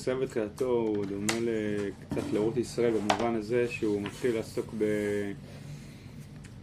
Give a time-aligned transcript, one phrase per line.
[0.00, 1.32] מסיים את תחילתו הוא דומה
[2.10, 4.74] קצת לאורות ישראל במובן הזה שהוא מתחיל לעסוק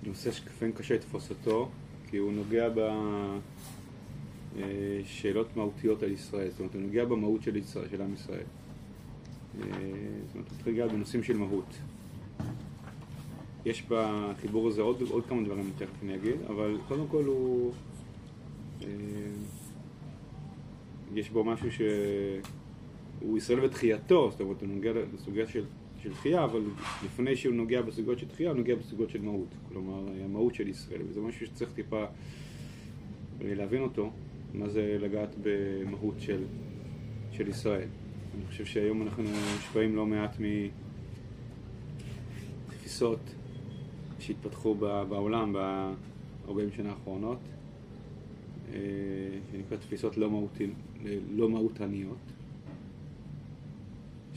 [0.03, 1.69] בנושא שלפעמים קשה לתפוס אותו,
[2.07, 2.69] כי הוא נוגע
[4.55, 8.43] בשאלות מהותיות על ישראל, זאת אומרת הוא נוגע במהות של, ישראל, של עם ישראל.
[9.61, 9.65] אה,
[10.27, 11.73] זאת אומרת הוא נוגע בנושאים של מהות.
[13.65, 17.71] יש בחיבור הזה עוד, עוד כמה דברים תכף אני אגיד, אבל קודם כל הוא...
[18.81, 18.87] אה,
[21.13, 21.71] יש בו משהו
[23.19, 25.65] שהוא ישראל ותחייתו, זאת אומרת הוא נוגע בסוגיה של,
[26.03, 26.61] של תחייה, אבל
[27.05, 31.01] לפני שהוא נוגע בסוגיות של תחייה, הוא נוגע בסוגיות של מהות, כלומר המהות של ישראל,
[31.09, 34.11] וזה משהו שצריך טיפה אה, להבין אותו,
[34.53, 36.43] מה זה לגעת במהות של,
[37.31, 37.87] של ישראל.
[38.35, 40.37] אני חושב שהיום אנחנו מושפעים לא מעט
[42.69, 43.19] מתפיסות
[44.19, 44.75] שהתפתחו
[45.09, 47.39] בעולם ב-40 שנה האחרונות,
[48.73, 48.79] אה,
[49.51, 50.67] שנקרא תפיסות לא, מהותי,
[51.35, 52.17] לא מהותניות,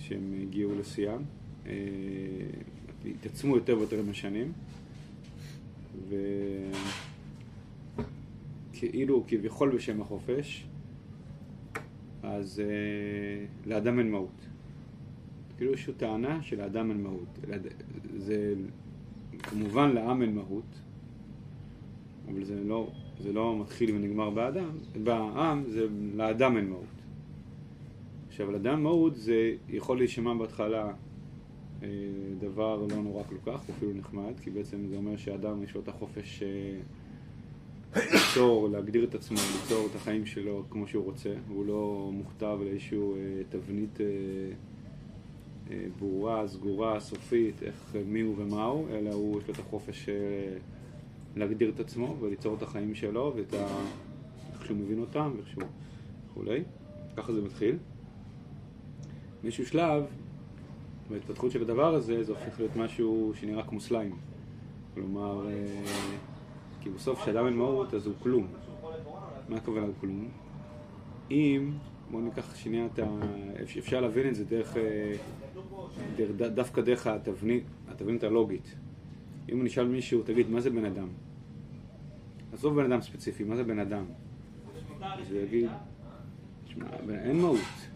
[0.01, 1.23] שהם הגיעו לשיאם,
[1.67, 1.73] אה,
[3.11, 4.53] התעצמו יותר ויותר עם השנים,
[8.73, 10.67] וכאילו, כביכול בשם החופש,
[12.23, 14.47] אז uh, לאדם אין מהות.
[15.56, 17.39] כאילו איזושהי טענה שלאדם אין מהות.
[18.17, 18.55] זה
[19.39, 20.81] כמובן לעם אין מהות,
[22.28, 22.91] אבל זה לא,
[23.21, 24.71] זה לא מתחיל ונגמר באדם,
[25.03, 27.00] בעם זה לאדם אין מהות.
[28.41, 30.92] עכשיו, לאדם מהות זה יכול להישמע בהתחלה
[31.83, 31.88] אה,
[32.38, 35.88] דבר לא נורא כל כך, אפילו נחמד, כי בעצם זה אומר שאדם יש לו את
[35.88, 36.80] החופש אה,
[38.12, 42.98] ליצור, להגדיר את עצמו, ליצור את החיים שלו כמו שהוא רוצה, הוא לא מוכתב לאיזושהי
[42.98, 43.98] אה, תבנית
[45.98, 50.08] ברורה, סגורה, סופית, איך, מי הוא ומה הוא, אלא הוא, יש לו את החופש
[51.36, 53.66] להגדיר את עצמו וליצור את החיים שלו ואת ה...
[54.52, 55.64] איך שהוא מבין אותם ואיך שהוא
[56.31, 56.62] וכולי.
[57.16, 57.76] ככה זה מתחיל.
[59.43, 60.05] באיזשהו שלב,
[61.11, 64.17] בהתפתחות של הדבר הזה, זה הופך להיות משהו שנראה כמו סליים.
[64.95, 65.67] כלומר, אה,
[66.81, 68.47] כי בסוף כשאדם אין מהות אז הוא כלום.
[69.49, 70.28] מה הכוונה הוא כלום?
[71.31, 71.73] אם,
[72.11, 73.06] בואו ניקח שנייה את ה...
[73.78, 75.12] אפשר להבין את זה דרך, אה,
[76.37, 78.75] דווקא דרך התבנית, התבנית הלוגית.
[79.53, 81.09] אם נשאל מישהו, תגיד, מה זה בן אדם?
[82.53, 84.05] עזוב בן אדם ספציפי, מה זה בן אדם?
[85.03, 85.71] אז הוא יגיד,
[86.65, 87.90] תשמע, אין מהות.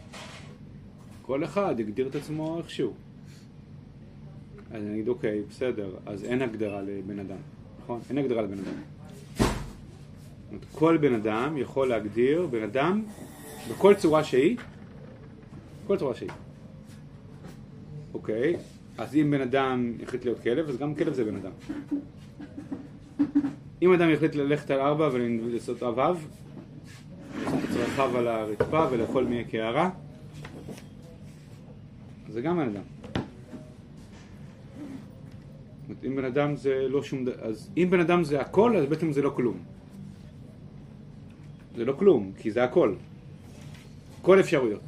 [1.27, 2.93] כל אחד יגדיר את עצמו איכשהו.
[4.71, 7.37] אז אני אגיד, אוקיי, בסדר, אז אין הגדרה לבן אדם,
[7.83, 8.01] נכון?
[8.09, 8.75] אין הגדרה לבן אדם.
[10.73, 13.03] כל בן אדם יכול להגדיר בן אדם
[13.71, 14.57] בכל צורה שהיא,
[15.87, 16.31] כל צורה שהיא.
[18.15, 18.57] אוקיי?
[18.99, 21.53] אז אם בן אדם יחליט להיות כלב, אז גם כלב זה בן אדם.
[23.83, 26.17] אם אדם יחליט ללכת על ארבע ולעשות רבב,
[27.45, 29.91] לעשות את צרכיו על הרצפה ולאכול מי קערה,
[32.35, 32.83] זה גם בן אדם.
[36.07, 39.13] אם בן אדם זה לא שום דבר, אז אם בן אדם זה הכל, אז בעצם
[39.13, 39.59] זה לא כלום.
[41.77, 42.95] זה לא כלום, כי זה הכל.
[44.23, 44.83] כל אפשרויות.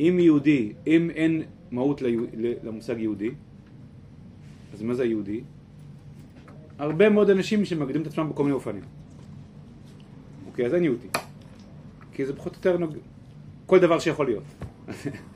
[0.00, 2.02] אם יהודי, אם אין מהות
[2.62, 3.30] למושג יהודי.
[4.74, 5.40] אז מה זה יהודי?
[6.78, 8.82] הרבה מאוד אנשים שמגדירים את עצמם בכל מיני אופנים.
[10.46, 11.08] אוקיי, אז אין יהודי.
[12.12, 12.94] כי זה פחות או יותר נוג...
[13.66, 14.44] כל דבר שיכול להיות.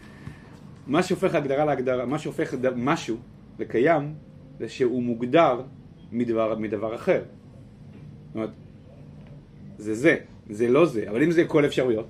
[0.86, 3.16] מה שהופך הגדרה להגדרה, מה שהופך משהו
[3.58, 4.14] לקיים,
[4.58, 5.60] זה שהוא מוגדר
[6.12, 7.22] מדבר, מדבר אחר.
[8.26, 8.50] זאת אומרת,
[9.78, 10.16] זה זה,
[10.50, 12.08] זה לא זה, אבל אם זה כל אפשרויות,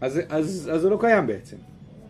[0.00, 1.56] אז, אז, אז זה לא קיים בעצם.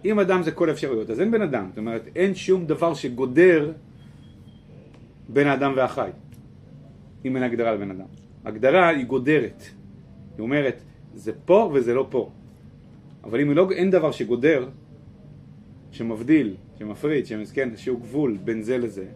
[0.04, 1.66] אם אדם זה כל אפשרויות, אז אין בן אדם.
[1.68, 3.72] זאת אומרת, אין שום דבר שגודר
[5.28, 6.10] בין האדם והחי,
[7.24, 8.06] אם אין הגדרה לבן אדם.
[8.44, 9.62] הגדרה היא גודרת.
[10.36, 10.82] היא אומרת,
[11.14, 12.30] זה פה וזה לא פה.
[13.24, 14.68] אבל אם לא, אין דבר שגודר,
[15.94, 19.06] שמבדיל, שמפריד, שמסכן, שהוא גבול בין זה לזה,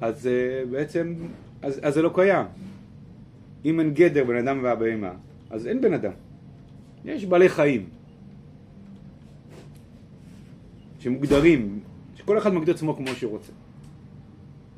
[0.00, 1.14] אז uh, בעצם,
[1.62, 2.46] אז, אז זה לא קיים.
[3.64, 5.12] אם אין גדר בין אדם והבהמה,
[5.50, 6.12] אז אין בן אדם.
[7.04, 7.88] יש בעלי חיים.
[10.98, 11.80] שמוגדרים,
[12.14, 13.52] שכל אחד מגדיר עצמו כמו שהוא רוצה.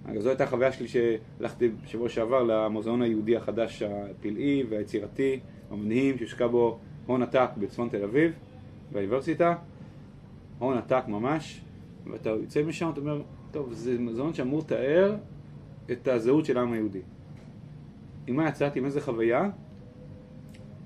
[0.06, 5.40] אגב, זו הייתה החוויה שלי שהלכתי בשבוע שעבר למוזיאון היהודי החדש הפלאי והיצירתי,
[5.70, 8.32] המדהים, שהושקע בו הון עתק בצפון תל אביב,
[8.92, 9.54] באוניברסיטה,
[10.58, 11.60] הון עתק ממש,
[12.06, 15.16] ואתה יוצא משם, אתה אומר, טוב, זה מוזיאון שאמור לתאר
[15.92, 17.00] את הזהות של העם היהודי.
[18.26, 19.50] עם מה יצאתי, עם איזה חוויה?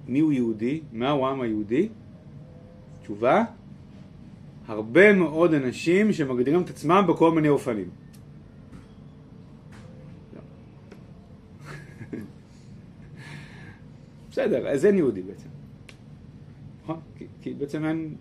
[0.08, 0.80] מי הוא יהודי?
[0.92, 1.88] מהו העם היהודי?
[3.02, 3.44] תשובה,
[4.66, 7.88] הרבה מאוד אנשים שמגדירים את עצמם בכל מיני אופנים.
[14.30, 15.48] בסדר, אז אין יהודי בעצם.
[16.82, 17.00] נכון?
[17.18, 18.14] כי, כי בעצם אין...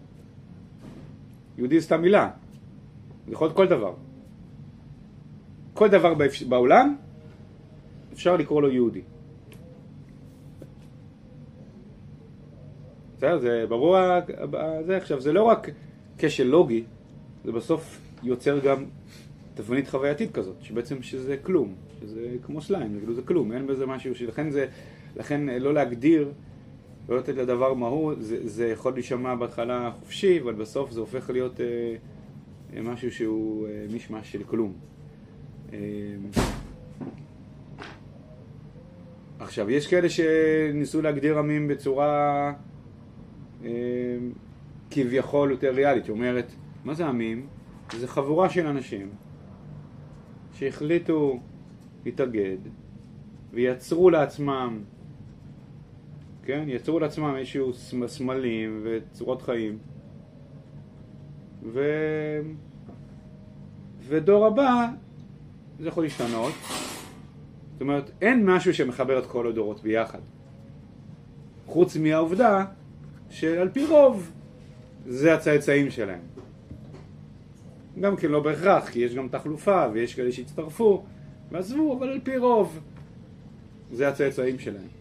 [1.58, 2.30] יהודי זה סתם מילה.
[3.28, 3.94] זה יכול להיות כל דבר.
[5.74, 6.14] כל דבר
[6.50, 6.96] בעולם
[8.14, 9.02] אפשר לקרוא לו יהודי.
[13.18, 13.98] בסדר, זה ברור,
[14.86, 15.70] זה עכשיו, זה לא רק
[16.18, 16.84] כשל לוגי,
[17.46, 18.86] זה בסוף יוצר גם
[19.54, 24.12] תבנית חווייתית כזאת, שבעצם שזה כלום, שזה כמו סליים, כאילו זה כלום, אין בזה משהו,
[24.28, 24.66] לכן זה,
[25.16, 26.32] לכן לא להגדיר,
[27.10, 31.62] לא לתת לדבר מהו, זה, זה יכול להישמע בהתחלה חופשי, אבל בסוף זה הופך להיות
[31.62, 34.74] אה, משהו שהוא אה, מישמש של כלום.
[35.74, 35.80] אה,
[39.40, 42.54] עכשיו, יש כאלה שניסו להגדיר עמים בצורה
[43.64, 43.70] אה,
[44.92, 46.52] כביכול יותר ריאלית, שאומרת,
[46.84, 47.48] מה זה עמים?
[47.98, 49.10] זה חבורה של אנשים
[50.54, 51.40] שהחליטו
[52.06, 52.58] להתאגד
[53.54, 54.80] ויצרו לעצמם,
[56.44, 56.64] כן?
[56.68, 57.72] יצרו לעצמם איזשהו
[58.08, 59.78] סמלים וצורות חיים
[61.64, 61.82] ו...
[64.08, 64.88] ודור הבא
[65.80, 66.54] זה יכול להשתנות
[67.74, 70.20] זאת אומרת, אין משהו שמחבר את כל הדורות ביחד
[71.66, 72.66] חוץ מהעובדה
[73.30, 74.32] שעל פי רוב
[75.06, 76.22] זה הצאצאים שלהם
[78.00, 81.04] גם כן לא בהכרח, כי יש גם תחלופה ויש כאלה שהצטרפו
[81.52, 82.80] ועזבו, אבל על פי רוב
[83.92, 85.01] זה הצאצאים שלהם.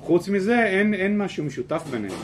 [0.00, 2.20] חוץ מזה אין, אין משהו משותף ביניהם.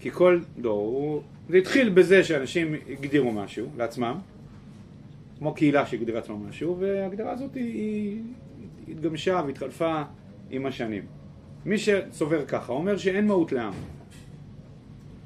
[0.00, 1.22] כי כל דור, הוא...
[1.48, 4.18] זה התחיל בזה שאנשים הגדירו משהו לעצמם,
[5.38, 8.22] כמו קהילה שהגדירה עצמם משהו, וההגדרה הזאת היא, היא
[8.88, 10.02] התגמשה והתחלפה
[10.50, 11.02] עם השנים.
[11.64, 13.72] מי שסובר ככה אומר שאין מהות לעם.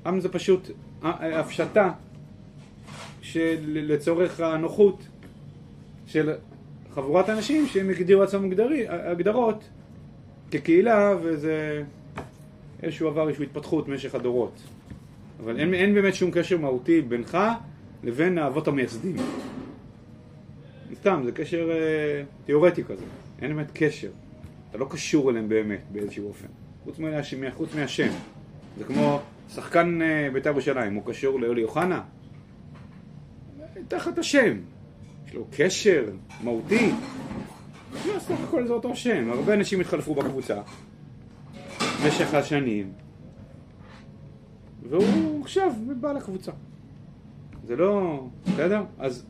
[0.06, 0.70] עם זה פשוט
[1.02, 1.92] הפשטה
[3.22, 5.02] שלצורך הנוחות
[6.06, 6.32] של
[6.94, 8.50] חבורת אנשים שהם הגדירו עצמם
[8.88, 9.64] הגדרות
[10.52, 11.82] כקהילה וזה
[12.82, 14.62] איזשהו עבר, איזושהי התפתחות במשך הדורות
[15.44, 17.38] אבל אין, אין באמת שום קשר מהותי בינך
[18.04, 19.16] לבין האבות המייסדים
[20.94, 23.04] סתם, זה קשר אה, תיאורטי כזה,
[23.43, 24.10] אין באמת קשר
[24.70, 26.46] אתה לא קשור אליהם באמת באיזשהו אופן
[26.84, 28.08] חוץ, מהשם, חוץ מהשם
[28.78, 29.20] זה כמו
[29.54, 32.02] שחקן אה, בית"ר ירושלים, הוא קשור לאולי אוחנה?
[33.88, 34.56] תחת השם.
[35.26, 36.04] יש לו קשר
[36.43, 36.90] מהותי.
[37.92, 39.30] לא, סך הכל זה אותו שם.
[39.30, 40.62] הרבה אנשים התחלפו בקבוצה
[41.80, 42.92] במשך השנים,
[44.88, 46.52] והוא עכשיו בא לקבוצה.
[47.66, 48.24] זה לא...
[48.46, 48.84] בסדר?
[48.98, 49.26] אז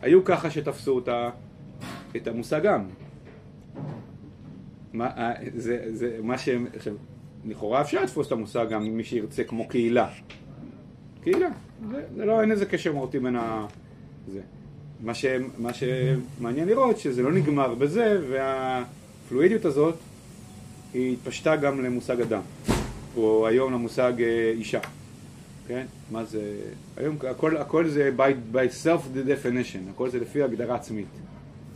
[0.00, 1.30] היו ככה שתפסו אותה,
[2.16, 2.88] את המושג עם.
[4.92, 6.66] מה, אה, זה, זה מה שהם...
[6.76, 6.94] עכשיו,
[7.44, 10.10] לכאורה אפשר לתפוס את המושג גם ממי שירצה כמו קהילה.
[11.22, 11.48] קהילה.
[11.90, 13.66] זה, זה לא, אין איזה קשר מהותי בין ה...
[14.28, 14.40] זה.
[15.02, 15.24] מה, ש,
[15.58, 19.94] מה שמעניין לראות שזה לא נגמר בזה והפלואידיות הזאת
[20.94, 22.42] היא התפשטה גם למושג אדם
[23.16, 24.80] או היום למושג אה, אישה
[25.68, 25.86] כן?
[26.10, 26.60] מה זה...
[26.96, 31.06] היום הכל, הכל זה by, by self definition הכל זה לפי הגדרה עצמית.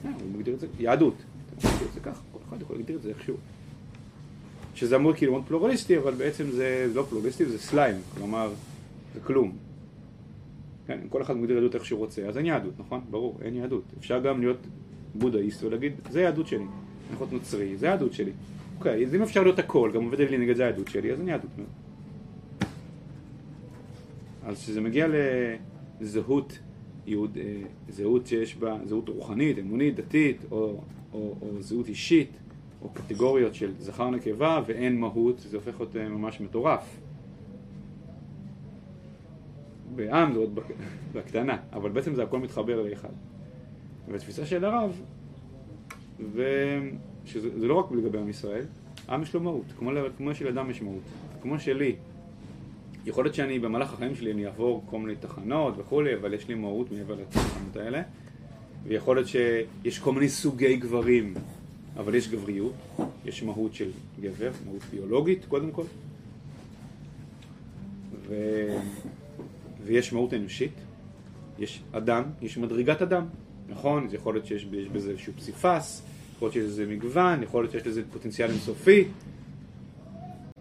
[0.04, 1.14] אה, הוא מגדיר את זה יהדות.
[1.58, 3.36] אתה מגדיר את זה ככה כל אחד יכול להגדיר את זה איכשהו.
[4.74, 8.52] שזה אמור כאילו מאוד פלורליסטי אבל בעצם זה לא פלורליסטי זה סליים כלומר
[9.14, 9.52] זה כלום
[10.86, 13.00] כן, כל אחד מגדיר יהדות איך שהוא רוצה, אז אין יהדות, נכון?
[13.10, 13.82] ברור, אין יהדות.
[13.98, 14.66] אפשר גם להיות
[15.14, 16.64] בודהיסט ולהגיד, זה יהדות שלי.
[17.12, 18.32] יכול להיות נוצרי, זה יהדות שלי.
[18.78, 21.28] אוקיי, אז אם אפשר להיות הכל, גם עובד לי נגד זה היהדות שלי, אז אין
[21.28, 21.50] יהדות.
[24.44, 25.06] אז כשזה מגיע
[26.00, 26.58] לזהות,
[27.06, 30.80] יהוד, אה, זהות שיש בה, זהות רוחנית, אמונית, דתית, או,
[31.12, 32.30] או, או זהות אישית,
[32.82, 37.00] או קטגוריות של זכר נקבה ואין מהות, זה הופך להיות אה, ממש מטורף.
[39.96, 40.58] בעם זה עוד
[41.12, 43.08] בקטנה, אבל בעצם זה הכל מתחבר לאחד.
[44.08, 45.00] והתפיסה של הרב,
[46.32, 48.64] ושזה לא רק לגבי עם ישראל,
[49.08, 51.02] עם יש לו מהות, כמו, כמו שלאדם יש מהות,
[51.42, 51.96] כמו שלי.
[53.06, 56.54] יכול להיות שאני במהלך החיים שלי אני אעבור כל מיני תחנות וכולי, אבל יש לי
[56.54, 58.02] מהות מעבר לתחנות האלה.
[58.84, 61.34] ויכול להיות שיש כל מיני סוגי גברים,
[61.96, 62.72] אבל יש גבריות,
[63.24, 65.84] יש מהות של גבר, מהות ביולוגית קודם כל.
[68.28, 68.34] ו...
[69.84, 70.74] ויש מהות אנושית,
[71.58, 73.26] יש אדם, יש מדרגת אדם,
[73.68, 74.08] נכון?
[74.08, 76.02] זה יכול להיות שיש בזה איזשהו פסיפס,
[76.36, 79.08] יכול להיות שיש לזה מגוון, יכול להיות שיש לזה פוטנציאל אינסופי,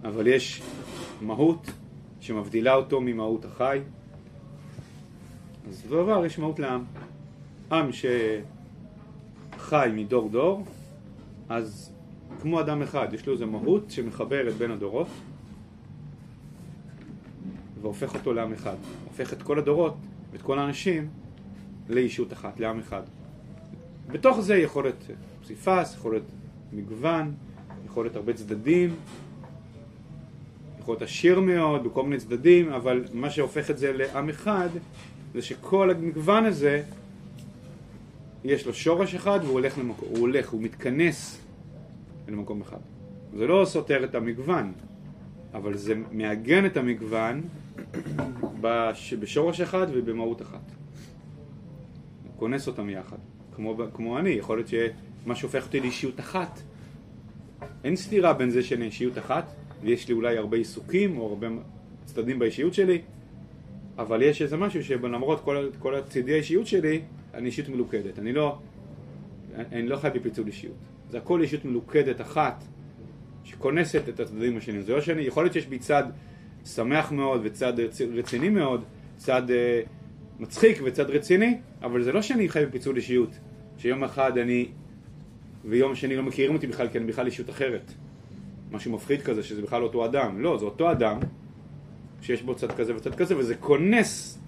[0.03, 0.61] אבל יש
[1.21, 1.71] מהות
[2.19, 3.79] שמבדילה אותו ממהות החי.
[5.69, 6.83] אז דבר, יש מהות לעם.
[7.71, 10.65] עם שחי מדור דור,
[11.49, 11.91] אז
[12.41, 15.07] כמו אדם אחד, יש לו איזו מהות שמחברת בין הדורות,
[17.81, 18.75] והופך אותו לעם אחד.
[19.11, 19.95] הופך את כל הדורות
[20.31, 21.07] ואת כל האנשים
[21.89, 23.01] לאישות אחת, לעם אחד.
[24.07, 25.03] בתוך זה יכול להיות
[25.41, 26.25] פסיפס, יכול להיות
[26.73, 27.33] מגוון,
[27.85, 28.95] יכול להיות הרבה צדדים,
[30.79, 34.69] יכול להיות עשיר מאוד בכל מיני צדדים, אבל מה שהופך את זה לעם אחד,
[35.33, 36.83] זה שכל המגוון הזה,
[38.43, 41.41] יש לו שורש אחד והוא הולך למקום, הוא הולך, הוא מתכנס
[42.27, 42.79] למקום אחד.
[43.37, 44.71] זה לא סותר את המגוון,
[45.53, 47.41] אבל זה מעגן את המגוון
[48.61, 49.13] בש...
[49.13, 50.71] בשורש אחד ובמהות אחת.
[52.23, 53.17] הוא כונס אותם יחד,
[53.55, 56.59] כמו, כמו אני, יכול להיות שמה שהופך אותי לאישיות אחת.
[57.83, 59.51] אין סתירה בין זה שאני אישיות אחת,
[59.81, 61.47] ויש לי אולי הרבה עיסוקים או הרבה
[62.05, 63.01] צדדים באישיות שלי,
[63.97, 67.01] אבל יש איזה משהו שלמרות כל, כל הצידי האישיות שלי,
[67.33, 68.19] אני אישיות מלוכדת.
[68.19, 68.57] אני לא,
[69.55, 70.75] אני לא חי בפיצול אישיות.
[71.09, 72.63] זה הכל אישיות מלוכדת אחת,
[73.43, 74.81] שכונסת את הצדדים השונים.
[74.81, 76.03] זה לא שאני, יכול להיות שיש בי צד
[76.65, 77.73] שמח מאוד וצד
[78.13, 78.83] רציני מאוד,
[79.17, 79.53] צד uh,
[80.39, 83.29] מצחיק וצד רציני, אבל זה לא שאני חי בפיצול אישיות,
[83.77, 84.67] שיום אחד אני
[85.65, 87.91] ויום שני לא מכירים אותי בכלל כי אני בכלל אישיות אחרת.
[88.71, 90.41] משהו מפחיד כזה שזה בכלל אותו אדם.
[90.41, 91.19] לא, זה אותו אדם
[92.21, 94.39] שיש בו צד כזה וצד כזה וזה כונס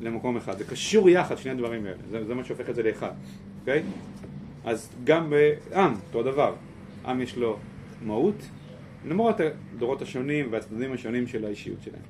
[0.00, 0.58] למקום אחד.
[0.58, 1.96] זה קשור יחד, שני הדברים האלה.
[2.10, 3.10] זה, זה מה שהופך את זה לאחד,
[3.60, 3.82] אוקיי?
[4.64, 6.54] אז גם בעם, אותו דבר.
[7.04, 7.58] עם יש לו
[8.02, 8.34] מהות,
[9.06, 12.02] למרות הדורות השונים והצדדים השונים של האישיות שלהם.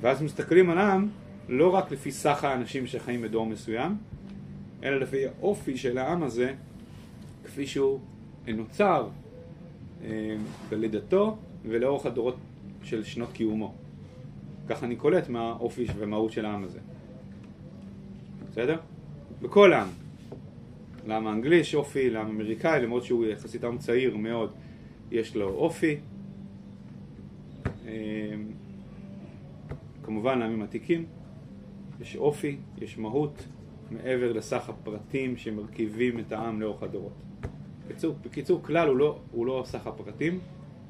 [0.00, 1.08] ואז מסתכלים על עם
[1.48, 3.96] לא רק לפי סך האנשים שחיים בדור מסוים,
[4.82, 6.54] אלא לפי האופי של העם הזה,
[7.44, 8.00] כפי שהוא
[8.46, 9.08] נוצר
[10.04, 10.36] אה,
[10.68, 12.36] בלידתו ולאורך הדורות
[12.82, 13.74] של שנות קיומו.
[14.68, 16.78] ככה אני קולט מהאופי ומהות של העם הזה.
[18.50, 18.76] בסדר?
[19.42, 19.88] בכל עם.
[21.06, 24.52] לעם האנגלי יש אופי, לעם האמריקאי, למרות שהוא יחסית עם צעיר מאוד,
[25.12, 25.96] יש לו אופי.
[27.86, 28.34] אה,
[30.02, 31.04] כמובן לעמים עתיקים
[32.00, 33.46] יש אופי, יש מהות,
[33.90, 37.12] מעבר לסך הפרטים שמרכיבים את העם לאורך הדורות.
[37.86, 40.40] בקיצור, בקיצור כלל הוא לא, הוא לא סך הפרטים,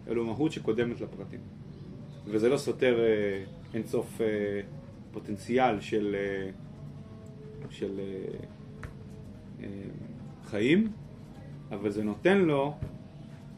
[0.08, 1.40] אלא מהות שקודמת לפרטים.
[2.26, 4.26] וזה לא סותר אה, אינסוף אה,
[5.12, 6.50] פוטנציאל של, אה,
[7.70, 8.38] של אה,
[9.62, 9.68] אה,
[10.44, 10.92] חיים,
[11.70, 12.74] אבל זה נותן לו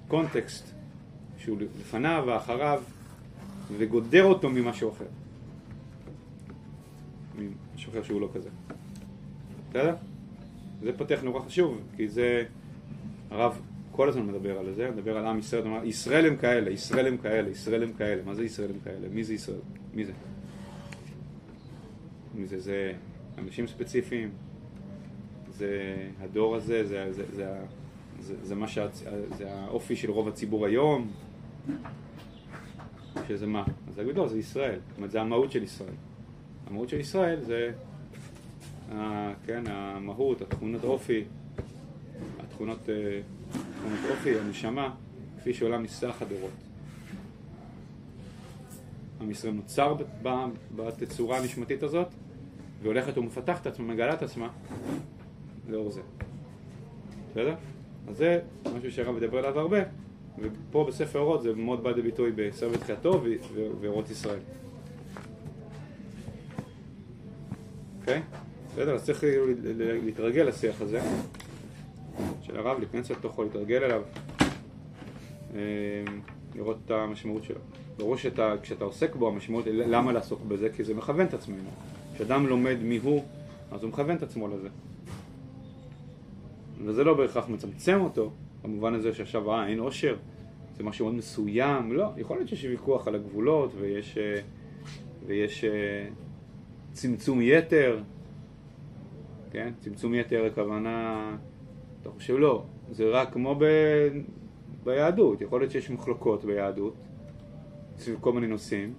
[0.09, 0.75] קונטקסט
[1.39, 2.83] שהוא לפניו ואחריו
[3.77, 5.05] וגודר אותו ממשהו אחר.
[7.39, 8.49] ממשהו אחר שהוא לא כזה.
[9.71, 9.95] בסדר?
[10.83, 12.45] זה פותח נורא חשוב, כי זה,
[13.31, 13.61] הרב
[13.93, 17.17] כל הזמן מדבר על זה, מדבר על עם ישראל, אומר, ישראל הם כאלה, ישראל הם
[17.17, 18.23] כאלה, ישראל הם כאלה.
[18.23, 19.09] מה זה ישראל הם כאלה?
[19.13, 19.61] מי זה ישראל?
[19.95, 20.13] מי זה?
[22.35, 22.61] מי זה?
[22.61, 22.93] זה
[23.39, 24.31] אנשים ספציפיים,
[25.51, 27.59] זה הדור הזה, זה, זה, זה,
[28.21, 28.87] זה, זה, מה שה,
[29.37, 31.11] זה האופי של רוב הציבור היום,
[33.29, 33.65] שזה מה?
[33.89, 35.95] אז להגיד לא, זה ישראל, זאת אומרת זה המהות של ישראל.
[36.67, 37.73] המהות של ישראל זה
[39.47, 41.25] כן, המהות, התכונות אופי,
[42.39, 43.21] התכונות, אה,
[43.53, 44.95] תכונות אופי, הנשמה,
[45.39, 46.51] כפי שעולה מסך הדורות.
[49.21, 49.97] עם ישראל נוצר
[50.77, 52.09] בתצורה הנשמתית הזאת,
[52.83, 54.49] והולכת ומפתחת את עצמה, מגלה את עצמה
[55.69, 56.01] לאור זה.
[57.31, 57.55] בסדר?
[58.09, 58.41] אז זה
[58.77, 59.79] משהו שהרב מדבר עליו הרבה,
[60.39, 62.33] ופה בספר אורות זה מאוד בא לידי ביטוי
[62.81, 63.23] תחייתו
[63.81, 64.39] ואורות ישראל.
[68.01, 68.23] אוקיי?
[68.73, 68.95] בסדר?
[68.95, 69.25] אז צריך
[69.77, 71.01] להתרגל לשיח הזה
[72.43, 74.03] של הרב, להיכנס לתוכו, להתרגל אליו,
[75.55, 75.61] אה,
[76.55, 77.61] לראות את המשמעות שלו.
[77.97, 80.69] ברור שכשאתה עוסק בו, המשמעות, למה לעסוק בזה?
[80.77, 81.71] כי זה מכוון את עצמנו.
[82.15, 83.25] כשאדם לומד מי הוא,
[83.71, 84.69] אז הוא מכוון את עצמו לזה.
[86.85, 88.31] וזה לא בהכרח מצמצם אותו,
[88.63, 90.17] במובן הזה שעכשיו, אה, אין עושר,
[90.77, 94.41] זה משהו מאוד מסוים, לא, יכול להיות שיש ויכוח על הגבולות ויש, אה,
[95.27, 96.09] ויש אה,
[96.93, 98.03] צמצום יתר,
[99.51, 99.73] כן?
[99.81, 101.37] צמצום יתר הכוונה,
[102.03, 103.65] אתה חושב לא, זה רק כמו ב...
[104.85, 106.95] ביהדות, יכול להיות שיש מחלוקות ביהדות
[107.99, 108.95] סביב כל מיני נושאים,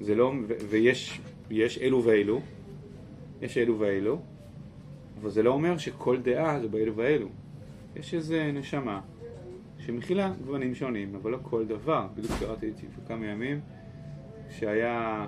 [0.00, 0.54] זה לא, ו...
[0.68, 2.40] ויש יש אלו ואלו,
[3.42, 4.18] יש אלו ואלו,
[5.20, 7.28] אבל זה לא אומר שכל דעה זה באלו ואלו.
[7.96, 9.00] יש איזה נשמה
[9.78, 12.06] שמכילה גוונים שונים, אבל לא כל דבר.
[12.14, 13.60] בדיוק קראתי את זה כמה ימים,
[14.50, 15.26] שהיה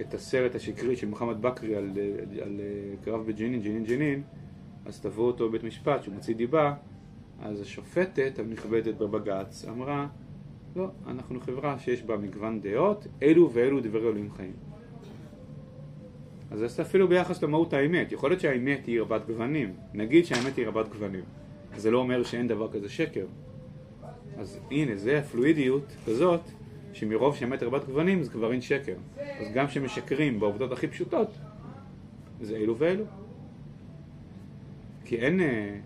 [0.00, 2.60] את הסרט השקרי של מוחמד בכרי על, על, על
[3.04, 4.22] קרב בג'נין, ג'נין ג'נין,
[4.86, 6.74] אז תבעו אותו בבית משפט שהוא מוציא דיבה,
[7.40, 10.06] אז השופטת המכבדת בבג"ץ אמרה,
[10.76, 14.67] לא, אנחנו חברה שיש בה מגוון דעות, אלו ואלו דברי אלוהים חיים.
[16.50, 20.66] אז זה אפילו ביחס למהות האמת, יכול להיות שהאמת היא רבת גוונים, נגיד שהאמת היא
[20.66, 21.24] רבת גוונים,
[21.76, 23.26] זה לא אומר שאין דבר כזה שקר.
[24.38, 26.40] אז הנה, זה הפלואידיות כזאת,
[26.92, 28.94] שמרוב שהאמת רבת גוונים זה כבר אין שקר.
[29.40, 31.30] אז גם כשמשקרים בעובדות הכי פשוטות,
[32.40, 33.04] זה אלו ואלו.
[35.04, 35.40] כי אין...
[35.40, 35.76] אה,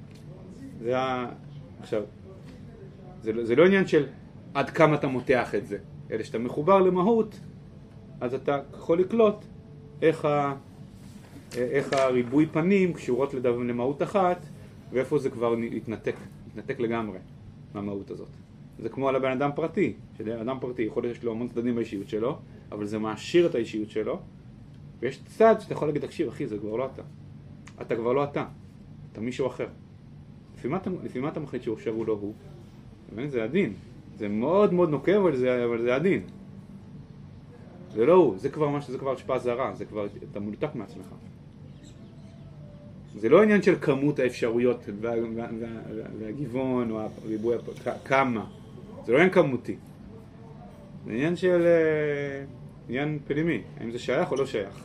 [0.81, 1.29] זה ה...
[1.81, 2.03] עכשיו,
[3.21, 4.07] זה, לא- זה לא עניין של
[4.55, 5.79] עד כמה אתה מותח את זה.
[6.11, 7.41] אלא שאתה מחובר למהות,
[8.21, 9.45] אז אתה יכול לקלוט
[10.03, 10.55] איך, ה,
[11.57, 14.47] איך הריבוי פנים קשורות לדבר, למהות אחת,
[14.93, 16.15] ואיפה זה כבר התנתק,
[16.51, 17.19] התנתק לגמרי
[17.75, 18.29] מהמהות הזאת.
[18.79, 22.09] זה כמו על הבן אדם פרטי, שאדם פרטי יכול להיות שיש לו המון צדדים באישיות
[22.09, 22.39] שלו,
[22.73, 24.19] אבל זה מעשיר את האישיות שלו,
[25.01, 27.03] ויש צד שאתה יכול להגיד, תקשיב אחי, זה כבר לא אתה.
[27.81, 28.45] אתה כבר לא אתה,
[29.13, 29.67] אתה מישהו אחר.
[30.59, 32.35] לפי מה אתה, לפי מה אתה מחליט שהוא עכשיו הוא לא הוא?
[33.27, 33.73] זה הדין.
[34.19, 36.23] זה מאוד מאוד נוקב, אבל זה, אבל זה הדין.
[37.95, 41.07] זה לא הוא, זה כבר משהו, זה כבר השפעה זרה, זה כבר, אתה מולתק מעצמך.
[43.17, 45.69] זה לא עניין של כמות האפשרויות וה, וה, וה,
[46.19, 47.57] והגיוון או הריבוי,
[48.05, 48.47] כמה.
[49.07, 49.77] זה לא עניין כמותי.
[51.07, 51.63] זה עניין של...
[51.67, 52.45] אה,
[52.89, 54.85] עניין פנימי, האם זה שייך או לא שייך.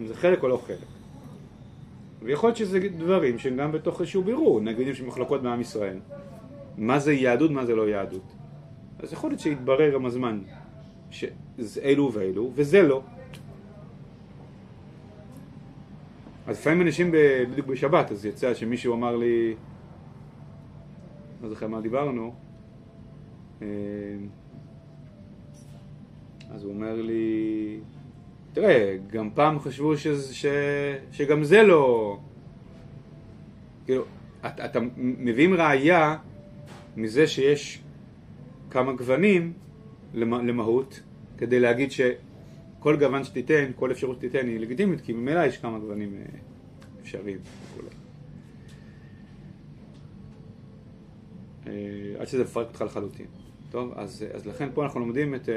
[0.00, 0.78] אם זה חלק או לא חלק.
[2.22, 5.98] ויכול להיות שזה דברים שהם גם בתוך איזשהו בירור, נגיד יש מחלוקות בעם ישראל.
[6.78, 8.32] מה זה יהדות, מה זה לא יהדות.
[8.98, 10.40] אז יכול להיות שיתברר עם הזמן
[11.12, 13.02] שאלו ואלו, וזה לא.
[16.46, 19.54] אז לפעמים אנשים בדיוק בשבת, אז יצא שמישהו אמר לי,
[21.42, 22.34] לא זוכר מה דיברנו,
[23.62, 23.66] אה,
[26.50, 27.80] אז הוא אומר לי,
[28.52, 30.46] תראה, גם פעם חשבו ש, ש,
[31.12, 32.18] שגם זה לא...
[33.84, 34.04] כאילו,
[34.46, 36.16] אתה, אתה מביאים ראייה
[36.96, 37.82] מזה שיש
[38.70, 39.52] כמה גוונים
[40.14, 41.00] למהות,
[41.38, 46.14] כדי להגיד שכל גוון שתיתן, כל אפשרות שתיתן היא לגיטימית, כי ממילא יש כמה גוונים
[46.14, 46.38] אה,
[47.02, 47.82] אפשריים וכו'.
[51.66, 51.72] אה,
[52.18, 53.26] עד שזה מפרק אותך לחלוטין.
[53.70, 55.54] טוב, אז, אז לכן פה אנחנו לומדים את, אה,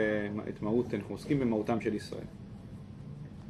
[0.49, 2.25] את מהות, אנחנו עוסקים במהותם של ישראל.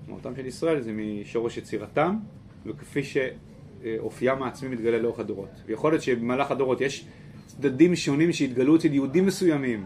[0.08, 2.18] מהותם של ישראל זה משורש יצירתם,
[2.66, 5.50] וכפי שאופיים העצמי מתגלה לאורך הדורות.
[5.66, 7.08] ויכול להיות שבמהלך הדורות יש
[7.48, 9.86] צדדים שונים שהתגלו אצל יהודים מסוימים,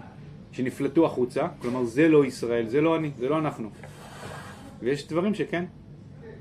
[0.51, 3.69] שנפלטו החוצה, כלומר זה לא ישראל, זה לא אני, זה לא אנחנו.
[4.79, 5.65] ויש דברים שכן,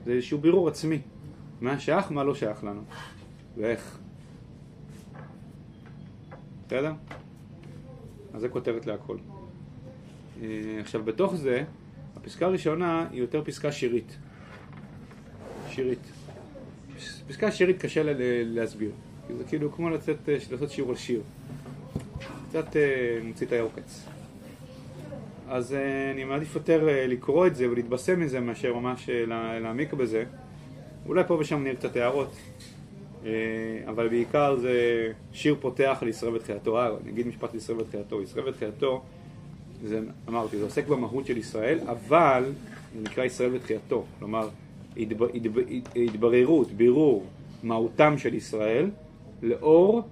[0.04, 0.98] זה איזשהו בירור עצמי,
[1.60, 2.80] מה שייך, מה לא שייך לנו,
[3.56, 3.98] ואיך.
[6.66, 6.92] בסדר?
[8.34, 9.16] אז זה כותרת להכל.
[10.42, 10.46] אה,
[10.80, 11.64] עכשיו בתוך זה,
[12.16, 14.16] הפסקה הראשונה היא יותר פסקה שירית.
[15.68, 16.12] שירית.
[17.28, 18.12] פסקה שירית קשה לה
[18.44, 18.90] להסביר.
[19.38, 21.22] זה כאילו כמו לצאת, אה, לעשות שיעור על שיר.
[22.48, 24.06] קצת אה, מוציא את העוקץ.
[25.48, 25.76] אז
[26.14, 29.10] אני מעדיף יותר לקרוא את זה ולהתבשם מזה מאשר ממש
[29.62, 30.24] להעמיק בזה.
[31.06, 32.36] אולי פה ושם נראה קצת הערות.
[33.88, 34.72] אבל בעיקר זה
[35.32, 36.80] שיר פותח לישראל בתחילתו.
[36.80, 38.22] אני אגיד משפט לישראל בתחילתו.
[38.22, 39.02] ישראל בתחילתו
[39.84, 42.44] זה, אמרתי, זה עוסק במהות של ישראל, אבל
[42.94, 44.04] זה נקרא ישראל בתחייתו.
[44.18, 44.48] כלומר,
[44.96, 45.50] התב, התב,
[45.96, 47.24] התבררות, בירור
[47.62, 48.90] מהותם של ישראל
[49.42, 50.02] לאור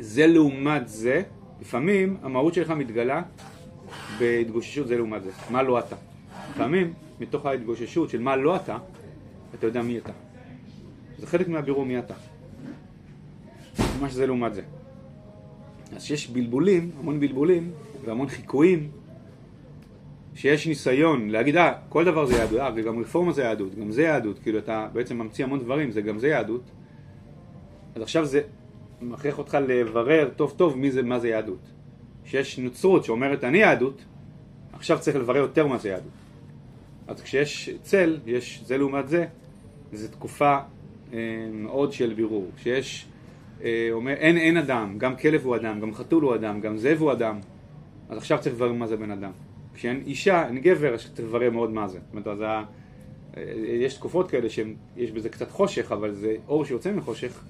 [0.00, 1.22] זה לעומת זה,
[1.60, 3.22] לפעמים המהות שלך מתגלה
[4.18, 5.96] בהתגוששות זה לעומת זה, מה לא אתה.
[6.50, 8.78] לפעמים מתוך ההתגוששות של מה לא אתה,
[9.54, 10.12] אתה יודע מי אתה.
[11.18, 12.14] זה חלק מהבירור מי אתה.
[14.00, 14.62] מה שזה לעומת זה.
[15.96, 17.70] אז שיש בלבולים, המון בלבולים
[18.04, 18.90] והמון חיקויים
[20.34, 24.02] שיש ניסיון להגיד, אה, כל דבר זה יהדות, אה, וגם רפורמה זה יהדות, גם זה
[24.02, 26.62] יהדות, כאילו אתה בעצם ממציא המון דברים, זה גם זה יהדות.
[27.96, 28.40] אז עכשיו זה
[29.02, 31.58] מכריח אותך לברר טוב טוב מי זה, מה זה יהדות.
[32.24, 34.04] שיש נוצרות שאומרת אני יהדות,
[34.72, 36.12] עכשיו צריך לברר יותר מה זה יהדות.
[37.08, 39.26] אז כשיש צל, יש זה לעומת זה,
[39.92, 40.58] זו תקופה
[41.12, 41.18] אה,
[41.52, 42.50] מאוד של בירור.
[42.56, 43.06] כשיש
[43.64, 46.98] אה, אומר אין אין אדם, גם כלב הוא אדם, גם חתול הוא אדם, גם זאב
[47.00, 47.38] הוא אדם
[48.08, 49.30] אז עכשיו צריך לברר מה זה בן אדם
[49.74, 52.62] כשאין אישה, אין גבר, אז צריך לברר מאוד מה זה זאת אומרת, אז ה...
[53.36, 57.44] אה, יש תקופות כאלה שיש בזה קצת חושך, אבל זה אור שיוצא מחושך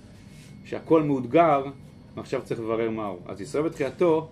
[0.66, 1.64] שהכל מאותגר
[2.16, 4.28] ועכשיו צריך לברר מהו אז ישראל בתחילתו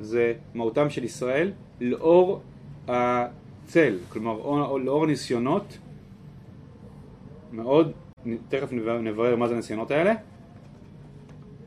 [0.00, 2.40] זה מהותם של ישראל לאור
[2.88, 4.36] הצל, כלומר
[4.76, 5.78] לאור ניסיונות.
[7.52, 7.92] מאוד,
[8.48, 10.14] תכף נברר מה זה הניסיונות האלה.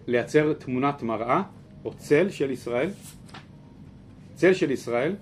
[0.08, 1.42] לייצר תמונת מראה
[1.86, 2.90] או צל של ישראל,
[4.36, 5.16] צל של ישראל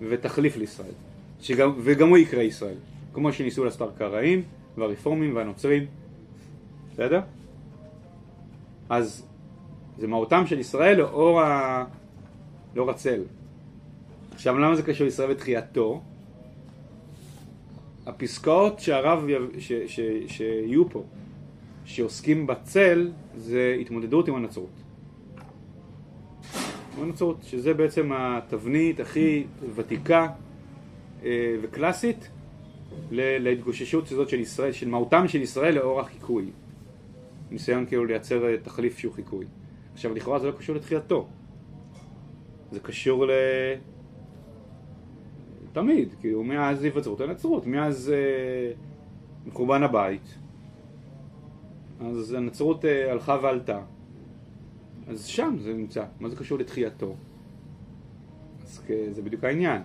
[0.00, 0.92] ותחליף לישראל,
[1.40, 2.76] שגם, וגם הוא יקרא ישראל,
[3.12, 4.42] כמו שניסו לעשות הקראים
[4.76, 5.86] והרפורמים והנוצרים,
[6.92, 7.20] בסדר?
[8.88, 9.26] אז
[9.98, 11.84] זה מהותם של ישראל לאור, ה...
[12.74, 13.22] לאור הצל.
[14.32, 16.02] עכשיו למה זה קשור לישראל ותחייתו?
[18.06, 19.26] הפסקאות שהרב,
[19.58, 19.72] ש...
[19.72, 20.00] ש...
[20.26, 21.04] שיהיו פה
[21.84, 24.82] שעוסקים בצל זה התמודדות עם הנצרות.
[26.96, 29.44] עם הנצרות, שזה בעצם התבנית הכי
[29.74, 30.26] ותיקה
[31.24, 32.28] אה, וקלאסית
[33.10, 36.46] להתגוששות הזאת של ישראל, של מהותם של ישראל לאור החיקוי.
[37.50, 39.46] ניסיון כאילו לייצר אה, תחליף שהוא חיקוי.
[39.92, 41.28] עכשיו לכאורה זה לא קשור לתחילתו,
[42.70, 43.30] זה קשור ל...
[45.72, 48.72] תמיד, כאילו מאז היווצרות הנצרות, מאז אה,
[49.52, 50.38] חורבן הבית,
[52.00, 53.80] אז הנצרות אה, הלכה ועלתה,
[55.08, 57.14] אז שם זה נמצא, מה זה קשור לתחייתו?
[58.62, 59.82] אז זה בדיוק העניין.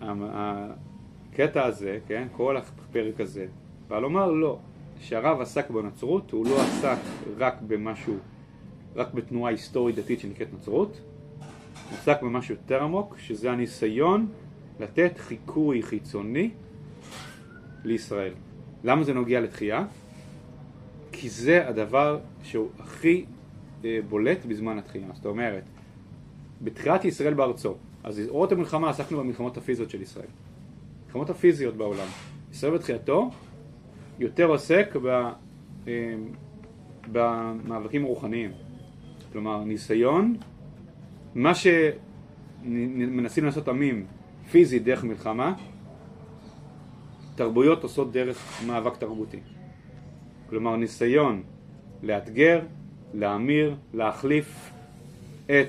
[0.00, 3.46] הקטע הזה, כן, כל הפרק הזה,
[3.88, 4.58] בא לומר לא,
[5.00, 6.98] שהרב עסק בנצרות, הוא לא עסק
[7.38, 8.16] רק במשהו,
[8.96, 11.00] רק בתנועה היסטורית דתית שנקראת נצרות,
[11.90, 14.26] הוא עסק במשהו יותר עמוק, שזה הניסיון
[14.80, 16.50] לתת חיקוי חיצוני
[17.84, 18.32] לישראל.
[18.84, 19.84] למה זה נוגע לתחייה?
[21.12, 23.24] כי זה הדבר שהוא הכי
[23.84, 25.08] אה, בולט בזמן התחייה.
[25.14, 25.64] זאת אומרת,
[26.62, 30.26] בתחיית ישראל בארצו, אז אורות המלחמה עסקנו במלחמות הפיזיות של ישראל.
[31.04, 32.06] המלחמות הפיזיות בעולם.
[32.52, 33.30] ישראל בתחייתו
[34.18, 35.06] יותר עוסק ב,
[35.88, 36.14] אה,
[37.12, 38.50] במאבקים רוחניים.
[39.32, 40.36] כלומר, ניסיון,
[41.34, 44.06] מה שמנסים לעשות עמים
[44.50, 45.54] פיזית דרך מלחמה,
[47.34, 49.40] תרבויות עושות דרך מאבק תרבותי.
[50.50, 51.42] כלומר, ניסיון
[52.02, 52.60] לאתגר,
[53.14, 54.70] להמיר, להחליף
[55.46, 55.68] את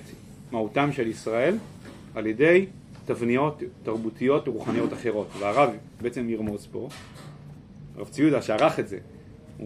[0.51, 1.57] מהותם של ישראל
[2.15, 2.65] על ידי
[3.05, 5.27] תבניות תרבותיות ורוחניות אחרות.
[5.39, 5.69] והרב
[6.01, 6.89] בעצם ירמוז פה,
[7.99, 8.97] הרב צבי יהודה שערך את זה,
[9.59, 9.65] אה,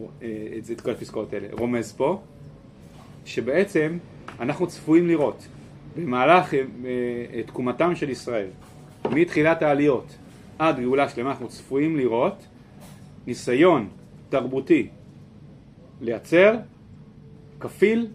[0.57, 2.21] את, זה, את כל הפסקאות האלה, רומז פה,
[3.25, 3.97] שבעצם
[4.39, 5.47] אנחנו צפויים לראות
[5.95, 6.59] במהלך אה,
[7.45, 8.47] תקומתם של ישראל,
[9.11, 10.15] מתחילת העליות
[10.59, 12.45] עד גאולה שלמה, אנחנו צפויים לראות
[13.27, 13.89] ניסיון
[14.29, 14.87] תרבותי
[16.01, 16.55] לייצר
[17.59, 18.07] כפיל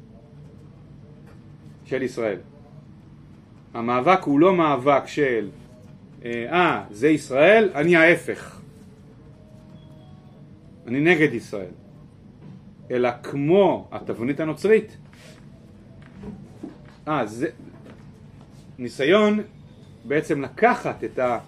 [1.84, 2.38] של ישראל.
[3.74, 5.48] המאבק הוא לא מאבק של
[6.24, 8.57] אה, זה ישראל, אני ההפך.
[10.88, 11.70] אני נגד ישראל.
[12.90, 14.96] אלא כמו התבנית הנוצרית.
[17.08, 17.48] אה, זה
[18.78, 19.40] ניסיון
[20.04, 21.38] בעצם לקחת את, ה,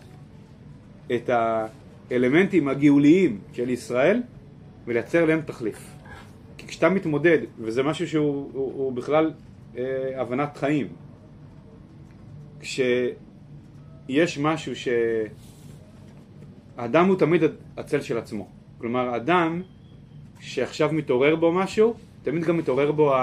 [1.14, 1.30] את
[2.10, 4.22] האלמנטים הגאוליים של ישראל
[4.86, 5.96] ולייצר להם תחליף.
[6.58, 9.32] כי כשאתה מתמודד, וזה משהו שהוא הוא, הוא בכלל
[9.76, 10.88] אה, הבנת חיים,
[12.60, 14.72] כשיש משהו
[16.76, 17.42] שהאדם הוא תמיד
[17.76, 18.59] הצל של עצמו.
[18.80, 19.62] כלומר, אדם
[20.40, 23.14] שעכשיו מתעורר בו משהו, תמיד גם מתעורר בו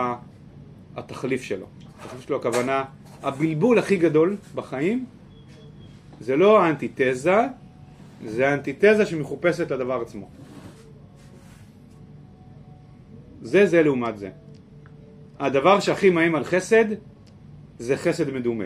[0.95, 1.65] התחליף שלו.
[1.99, 2.83] התחליף שלו, הכוונה,
[3.23, 5.05] הבלבול הכי גדול בחיים
[6.19, 7.37] זה לא האנטיתזה,
[8.25, 10.29] זה האנטיתזה שמחופשת לדבר עצמו.
[13.41, 14.29] זה זה לעומת זה.
[15.39, 16.85] הדבר שהכי מאיים על חסד
[17.79, 18.65] זה חסד מדומה.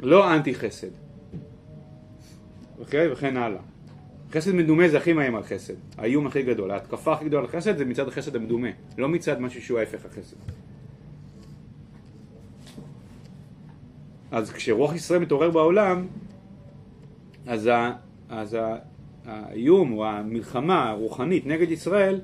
[0.00, 0.90] לא אנטי חסד.
[2.78, 3.12] אוקיי?
[3.12, 3.60] וכן הלאה.
[4.32, 5.74] חסד מדומה זה הכי מאיים על חסד.
[5.98, 6.70] האיום הכי גדול.
[6.70, 8.68] ההתקפה הכי גדולה על חסד זה מצד החסד המדומה.
[8.98, 10.36] לא מצד משהו שהוא ההפך החסד.
[14.30, 16.06] אז כשרוח ישראל מתעורר בעולם,
[17.46, 17.92] אז, ה,
[18.28, 18.76] אז ה,
[19.24, 22.20] האיום או המלחמה הרוחנית נגד ישראל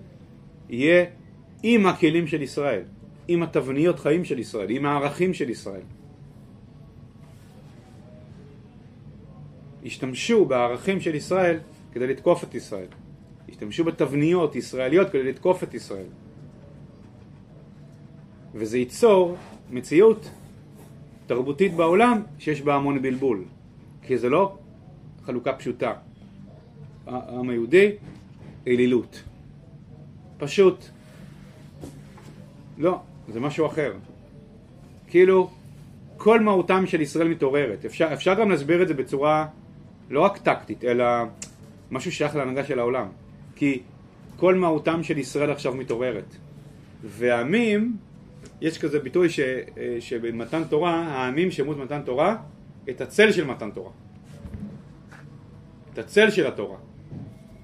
[0.69, 1.05] יהיה
[1.63, 2.83] עם הכלים של ישראל,
[3.29, 5.81] עם התבניות חיים של ישראל, עם הערכים של ישראל.
[9.85, 11.59] השתמשו בערכים של ישראל
[11.95, 12.87] כדי לתקוף את ישראל.
[13.49, 16.07] השתמשו בתבניות ישראליות כדי לתקוף את ישראל.
[18.55, 19.37] וזה ייצור
[19.71, 20.31] מציאות
[21.27, 23.45] תרבותית בעולם שיש בה המון בלבול.
[24.03, 24.59] כי זה לא
[25.25, 25.93] חלוקה פשוטה.
[27.07, 27.91] העם היהודי,
[28.67, 29.23] אלילות.
[30.39, 30.85] פשוט.
[32.79, 33.93] לא, זה משהו אחר.
[35.07, 35.51] כאילו,
[36.17, 37.85] כל מהותם של ישראל מתעוררת.
[37.85, 39.47] אפשר, אפשר גם להסביר את זה בצורה
[40.11, 41.05] לא רק טקטית, אלא
[41.91, 43.09] משהו שייך להנהגה של העולם.
[43.57, 43.83] כי
[44.37, 46.37] כל מהותם של ישראל עכשיו מתעוררת.
[47.05, 47.97] והעמים,
[48.61, 49.41] יש כזה ביטוי ש,
[50.01, 52.37] שבמתן תורה, העמים שמעו את מתן תורה,
[52.91, 53.91] את הצל של מתן תורה.
[55.93, 56.79] את הצל של התורה.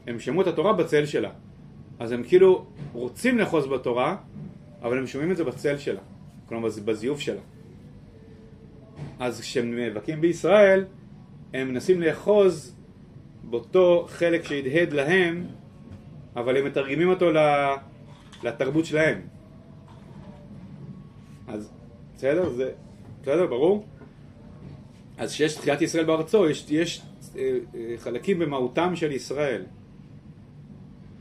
[0.07, 1.31] הם שמעו את התורה בצל שלה.
[1.99, 4.17] אז הם כאילו רוצים לאחוז בתורה,
[4.83, 6.01] אבל הם שומעים את זה בצל שלה,
[6.47, 7.41] כלומר בזיוף שלה.
[9.19, 10.85] אז כשהם נאבקים בישראל,
[11.55, 12.77] הם מנסים לאחוז
[13.51, 15.47] באותו חלק שהדהד להם,
[16.37, 17.31] אבל הם מתרגמים אותו
[18.43, 19.21] לתרבות שלהם.
[21.49, 21.71] אז
[22.17, 22.51] בסדר?
[22.51, 22.73] זה
[23.23, 23.47] בסדר?
[23.47, 23.87] ברור?
[25.19, 27.03] אז כשיש תחיית ישראל בארצו, יש, יש
[27.37, 29.63] אה, אה, חלקים במהותם של ישראל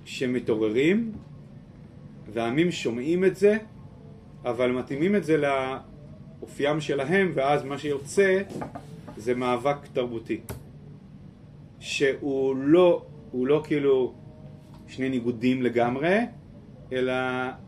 [0.06, 1.12] שמתעוררים
[2.34, 3.58] והעמים שומעים את זה,
[4.46, 8.42] אבל מתאימים את זה לאופיים שלהם, ואז מה שיוצא
[9.18, 10.40] זה מאבק תרבותי.
[11.80, 14.14] שהוא לא, הוא לא כאילו
[14.88, 16.18] שני ניגודים לגמרי,
[16.94, 17.14] אלא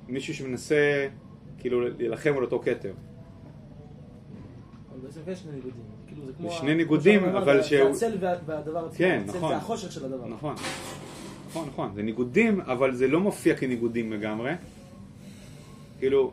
[0.07, 1.07] מישהו שמנסה
[1.57, 2.91] כאילו להילחם על אותו כתר.
[4.91, 5.73] אבל בעצם יש שני ניגודים.
[6.07, 6.49] כאילו זה כמו...
[6.49, 8.97] זה שני ניגודים, אבל זה שהוא- הצל וה- והדבר עצמו.
[8.97, 9.49] כן, הצל נכון.
[9.49, 10.27] זה החושך של הדבר.
[10.27, 10.55] נכון,
[11.49, 14.51] נכון, נכון, זה ניגודים, אבל זה לא מופיע כניגודים לגמרי.
[15.99, 16.31] כאילו,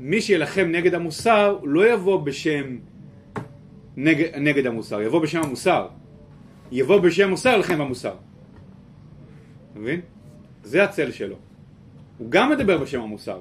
[0.00, 2.76] מי שילחם נגד המוסר, לא יבוא בשם
[3.96, 5.88] נגד, נגד המוסר, יבוא בשם המוסר.
[6.72, 8.14] יבוא בשם המוסר לכם במוסר.
[9.72, 10.00] אתה מבין?
[10.62, 11.36] זה הצל שלו.
[12.18, 13.40] הוא גם מדבר בשם המוסר.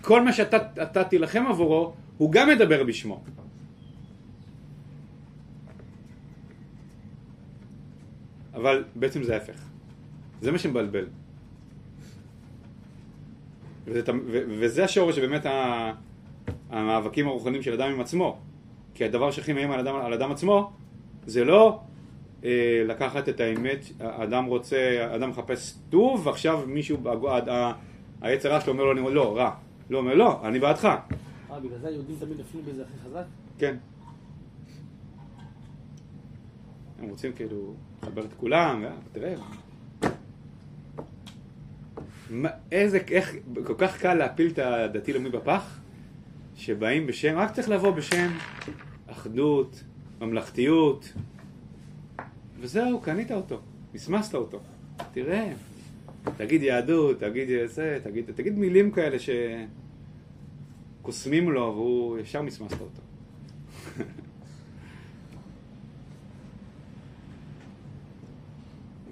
[0.00, 3.24] כל מה שאתה אתה תילחם עבורו, הוא גם מדבר בשמו.
[8.54, 9.58] אבל בעצם זה ההפך.
[10.40, 11.06] זה מה שמבלבל.
[13.86, 15.46] וזה, ו- וזה השורש שבאמת
[16.70, 18.38] המאבקים הרוחניים של אדם עם עצמו.
[18.94, 20.72] כי הדבר שהכי מאיים על אדם, על אדם עצמו,
[21.26, 21.80] זה לא
[22.86, 24.76] לקחת את האמת, האדם רוצה,
[25.10, 26.96] האדם מחפש טוב, ועכשיו מישהו,
[28.22, 29.50] היצר הרע שלו אומר לו, אני- לא, רע.
[29.90, 30.84] לא, אומר, לא, אני בעדך.
[30.84, 31.00] אה,
[31.60, 33.24] בגלל זה היהודים תמיד נופלים בזה הכי חזק?
[33.58, 33.76] כן.
[37.02, 39.34] הם רוצים כאילו לחבר את כולם, ו- תראה.
[42.30, 43.34] מה, איזה, איך,
[43.66, 45.78] כל כך קל להפיל את הדתי-לאומי בפח,
[46.56, 48.28] שבאים בשם, רק צריך לבוא בשם
[49.06, 49.84] אחדות,
[50.20, 51.12] ממלכתיות,
[52.60, 53.60] וזהו, קנית אותו,
[53.94, 54.60] מסמסת אותו.
[55.12, 55.52] תראה,
[56.36, 59.16] תגיד יהדות, תגיד זה, תגיד, תגיד מילים כאלה
[61.00, 63.02] שקוסמים לו, והוא ישר מסמסת אותו.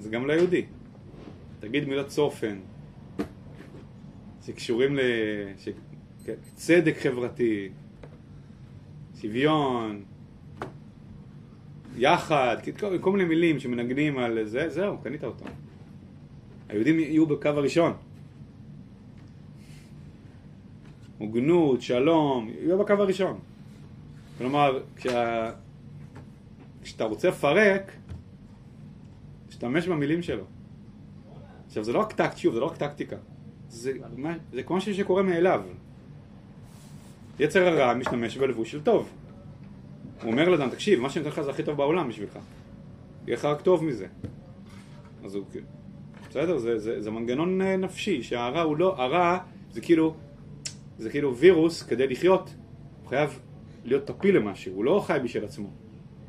[0.00, 0.64] זה גם ליהודי.
[1.61, 2.59] תגיד מילות צופן,
[4.46, 4.98] שקשורים
[6.26, 7.68] לצדק חברתי,
[9.20, 10.02] שוויון,
[11.96, 12.57] יחד,
[13.00, 15.44] כל, מיני מילים שמנגנים על זה, זהו, קנית אותו.
[16.68, 17.92] היהודים יהיו בקו הראשון.
[21.18, 23.38] הוגנות, שלום, יהיו בקו הראשון.
[24.38, 25.50] כלומר, כשה...
[26.83, 27.92] כשאתה רוצה לפרק,
[29.48, 30.44] תשתמש במילים שלו.
[31.66, 33.16] עכשיו, זה לא רק טקט, שוב, זה לא רק טקטיקה.
[33.68, 35.62] זה, מה, זה כמו משהו שקורה מאליו.
[37.38, 39.09] יצר הרע משתמש בלבוש של טוב.
[40.22, 42.38] הוא אומר לאדם, תקשיב, מה שאני נותן לך זה הכי טוב בעולם בשבילך.
[43.26, 44.06] יהיה לך רק טוב מזה.
[45.24, 45.66] אז הוא כאילו...
[46.30, 49.38] בסדר, זה, זה, זה מנגנון אה, נפשי, שהרע הוא לא, הרע
[49.72, 50.14] זה כאילו,
[50.98, 52.54] זה כאילו וירוס כדי לחיות,
[53.02, 53.40] הוא חייב
[53.85, 55.70] להיות טפיל למשהו, הוא לא חי בשביל עצמו.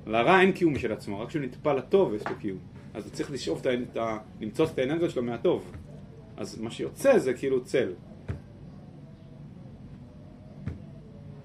[0.08, 2.58] לרע אין קיום משל עצמו, רק כשהוא נטפל לטוב יש לו קיום.
[2.93, 4.17] אז הוא צריך לשאוף את ה...
[4.41, 5.71] למצוץ את האנרגיות שלו מהטוב.
[6.38, 7.93] אז מה שיוצא זה כאילו צל.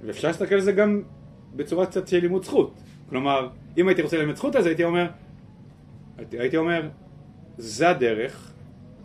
[0.02, 1.02] ואפשר להסתכל על זה גם
[1.56, 2.74] בצורה קצת של לימוד זכות.
[3.08, 5.06] כלומר, אם הייתי רוצה ללמד זכות אז הייתי אומר,
[6.32, 6.88] הייתי, אומר,
[7.58, 8.52] זה הדרך,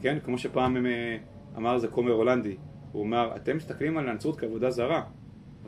[0.01, 0.17] כן?
[0.25, 1.17] כמו שפעם אה,
[1.57, 2.55] אמר זה כומר הולנדי,
[2.91, 5.03] הוא אמר, אתם מסתכלים על הנצרות כעבודה זרה,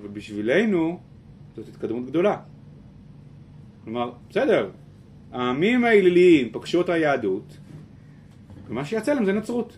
[0.01, 0.99] אבל בשבילנו
[1.55, 2.37] זאת התקדמות גדולה.
[3.83, 4.69] כלומר, בסדר,
[5.31, 7.57] העמים האליליים פגשו את היהדות,
[8.67, 9.77] ומה שיצא להם זה נצרות.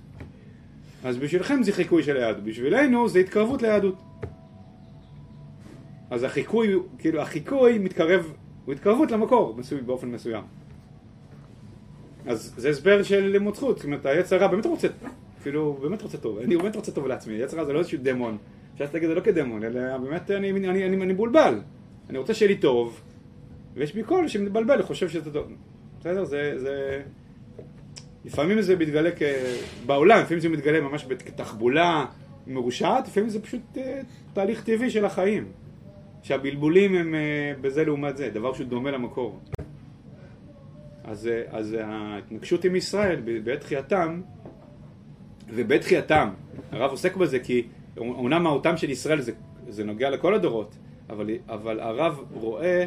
[1.03, 3.95] אז בשבילכם זה חיקוי של היהדות, בשבילנו זה התקרבות ליהדות.
[6.09, 8.33] אז החיקוי, כאילו החיקוי מתקרב,
[8.65, 10.43] הוא התקרבות למקור מסוים, באופן מסוים.
[12.25, 14.87] אז זה הסבר של לימוד זכות, זאת אומרת היצר הרע באמת רוצה,
[15.39, 18.37] אפילו באמת רוצה טוב, אני באמת רוצה טוב לעצמי, היצר הרע זה לא איזשהו דמון,
[18.73, 21.59] אפשר על זה לא כדמון, אלא באמת אני, אני, אני, אני, אני מבולבל,
[22.09, 23.01] אני רוצה שיהיה לי טוב,
[23.73, 25.47] ויש בי קול שמתבלבל, חושב שזה טוב,
[25.99, 26.23] בסדר?
[26.23, 27.01] זה, זה...
[28.25, 29.21] לפעמים זה מתגלה כ...
[29.85, 32.05] בעולם, לפעמים זה מתגלה ממש כתחבולה
[32.47, 33.79] מרושעת, לפעמים זה פשוט uh,
[34.33, 35.51] תהליך טבעי של החיים.
[36.27, 39.39] שהבלבולים הם uh, בזה לעומת זה, דבר שהוא דומה למקור.
[41.03, 44.21] אז, uh, אז ההתנגשות עם ישראל בעת תחייתם,
[45.49, 46.29] ובעת תחייתם,
[46.71, 49.31] הרב עוסק בזה כי אומנם מהותם של ישראל זה,
[49.67, 50.75] זה נוגע לכל הדורות,
[51.09, 52.85] אבל, אבל הרב רואה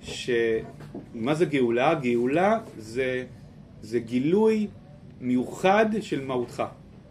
[0.00, 1.94] שמה זה גאולה?
[1.94, 3.24] גאולה זה,
[3.80, 4.66] זה גילוי
[5.20, 6.62] מיוחד של מהותך.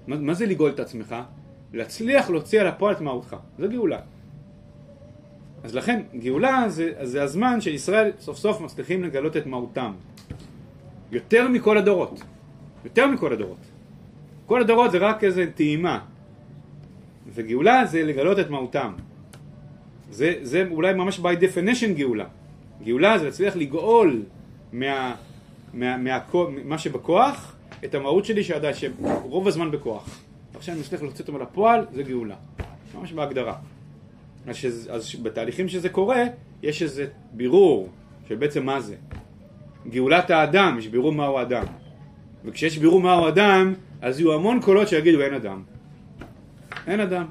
[0.07, 1.15] מה, מה זה לגאול את עצמך?
[1.73, 3.35] להצליח להוציא על הפועל את מהותך.
[3.59, 3.99] זה גאולה.
[5.63, 9.91] אז לכן, גאולה זה, זה הזמן שישראל סוף סוף מצליחים לגלות את מהותם.
[11.11, 12.21] יותר מכל הדורות.
[12.83, 13.57] יותר מכל הדורות.
[14.45, 15.99] כל הדורות זה רק איזה טעימה.
[17.33, 18.93] וגאולה זה לגלות את מהותם.
[20.11, 22.25] זה, זה אולי ממש by definition גאולה.
[22.83, 24.23] גאולה זה להצליח לגאול
[24.73, 25.15] מה,
[25.73, 30.19] מה, מה, מה, מה שבכוח את המהות שלי שעדיין שרוב הזמן בכוח.
[30.55, 32.35] עכשיו אני מצליח להוציא אותם לפועל, זה גאולה.
[32.95, 33.55] ממש בהגדרה.
[34.47, 36.23] אז, שז, אז בתהליכים שזה קורה,
[36.63, 37.89] יש איזה בירור
[38.27, 38.95] של בעצם מה זה.
[39.89, 41.63] גאולת האדם, יש בירור מהו האדם.
[42.45, 45.63] וכשיש בירור מהו אדם, אז יהיו המון קולות שיגידו אין אדם.
[46.87, 47.25] אין אדם.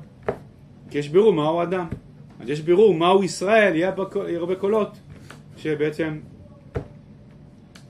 [0.90, 1.87] כי יש בירור מהו אדם.
[2.40, 3.92] אז יש בירור מהו ישראל, יהיה
[4.37, 4.99] הרבה קולות
[5.57, 6.18] שבעצם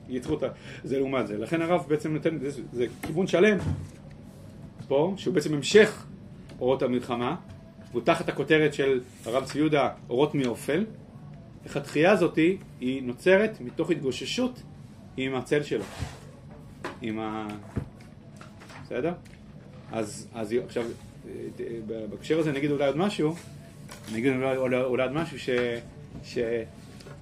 [0.09, 0.43] ייצרו את.
[0.83, 1.37] זה לעומת זה.
[1.37, 3.57] לכן הרב בעצם נותן, זה, זה כיוון שלם
[4.87, 6.05] פה, שהוא בעצם המשך
[6.59, 7.35] אורות המלחמה,
[7.91, 10.85] והוא תחת הכותרת של הרב צבי יהודה אורות מאופל.
[11.65, 14.61] איך התחייה הזאתי היא נוצרת מתוך התגוששות
[15.17, 15.83] עם הצל שלו,
[17.01, 17.47] עם ה...
[18.83, 19.13] בסדר?
[19.91, 20.83] אז, אז עכשיו,
[22.09, 23.35] בהקשר הזה נגיד אולי עוד משהו,
[24.13, 25.49] נגיד אולי, אולי, אולי עוד משהו ש...
[26.23, 26.37] ש...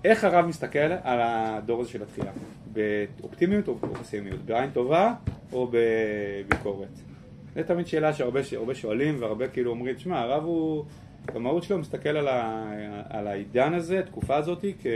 [0.03, 2.31] איך הרב מסתכל על הדור הזה של התחייה?
[2.73, 4.39] באופטימיות או בפסימיות?
[4.45, 5.13] בעין טובה
[5.53, 7.08] או בביקורת?
[7.55, 10.85] זו תמיד שאלה שהרבה הרבה שואלים והרבה כאילו אומרים, תשמע, הרב הוא,
[11.33, 12.71] במהות שלו מסתכל על, ה,
[13.09, 14.87] על העידן הזה, התקופה הזאת, כ,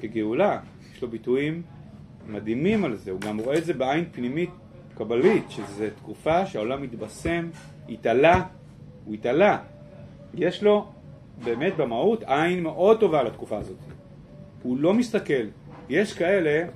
[0.00, 0.60] כגאולה.
[0.94, 1.62] יש לו ביטויים
[2.28, 4.50] מדהימים על זה, הוא גם רואה את זה בעין פנימית
[4.94, 7.48] קבלית, שזו תקופה שהעולם מתבשם,
[7.88, 8.42] התעלה,
[9.04, 9.58] הוא התעלה.
[10.34, 10.86] יש לו
[11.44, 13.76] באמת במהות עין מאוד טובה על התקופה הזאת.
[14.62, 15.44] הוא לא מסתכל,
[15.88, 16.68] יש כאלה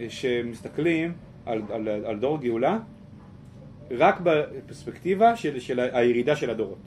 [0.00, 1.12] אה, שמסתכלים
[1.46, 2.78] על, על, על דור גאולה
[3.90, 6.78] רק בפרספקטיבה של, של הירידה של הדורות.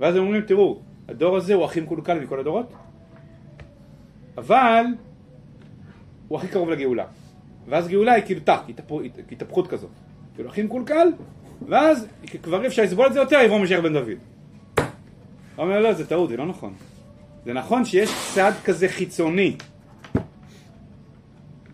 [0.00, 2.72] ואז הם אומרים, תראו, הדור הזה הוא הכי מקולקל מכל הדורות,
[4.38, 4.84] אבל
[6.28, 7.04] הוא הכי קרוב לגאולה.
[7.68, 8.60] ואז גאולה היא כאילו טאק,
[9.30, 9.90] התהפכות כזאת.
[10.34, 11.08] כאילו הכי מקולקל,
[11.68, 12.06] ואז
[12.42, 14.08] כבר אי אפשר לסבול את זה יותר, יבוא משיח בן דוד.
[14.08, 16.74] הוא אומר, לא, זה טעות, זה לא נכון.
[17.44, 19.56] זה נכון שיש צד כזה חיצוני,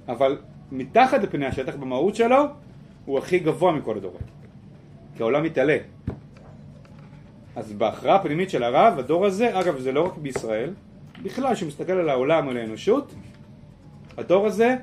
[0.08, 0.38] אבל
[0.72, 2.44] מתחת לפני השטח במהות שלו,
[3.08, 4.20] הוא הכי גבוה מכל הדורות.
[5.16, 5.76] כי העולם מתעלה.
[7.56, 10.74] אז בהכרעה הפנימית של הרב, הדור הזה, אגב זה לא רק בישראל,
[11.22, 13.14] בכלל שמסתכל על העולם, על האנושות,
[14.16, 14.76] הדור הזה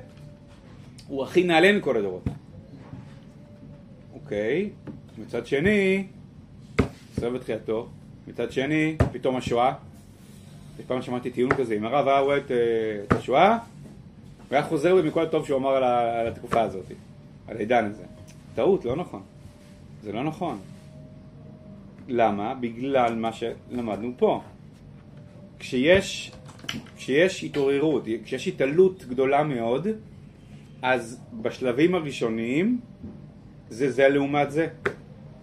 [1.08, 2.24] הוא הכי נעלה מכל הדורות.
[4.14, 4.70] אוקיי,
[5.18, 6.06] מצד שני,
[7.12, 7.88] בסדר בתחילתו,
[8.28, 9.72] מצד שני, פתאום השואה.
[10.86, 12.56] פעם שמעתי טיעון כזה, אם הרב היה רואה את, אה,
[13.04, 13.58] את השואה, הוא
[14.50, 15.84] היה חוזר בי מכל הטוב שהוא אמר על,
[16.20, 16.84] על התקופה הזאת,
[17.48, 18.15] על העידן הזה.
[18.56, 19.22] טעות, לא נכון.
[20.02, 20.58] זה לא נכון.
[22.08, 22.54] למה?
[22.54, 24.42] בגלל מה שלמדנו פה.
[25.58, 26.32] כשיש,
[26.96, 29.86] כשיש התעוררות, כשיש התעלות גדולה מאוד,
[30.82, 32.80] אז בשלבים הראשוניים
[33.68, 34.68] זה זה לעומת זה.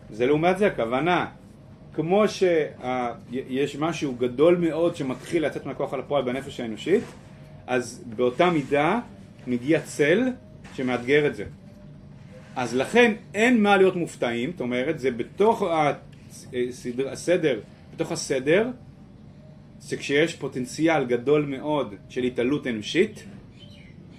[0.10, 1.28] זה לעומת זה, הכוונה,
[1.94, 7.04] כמו שיש משהו גדול מאוד שמתחיל לצאת מהכוח על הפועל בנפש האנושית,
[7.68, 9.00] אז באותה מידה
[9.48, 10.22] מגיע צל
[10.74, 11.46] שמאתגר את זה.
[12.56, 15.64] אז לכן אין מה להיות מופתעים, זאת אומרת, זה בתוך
[16.54, 17.60] הסדר, הסדר
[17.94, 18.70] בתוך הסדר,
[19.88, 23.24] שכשיש פוטנציאל גדול מאוד של התעלות אנושית,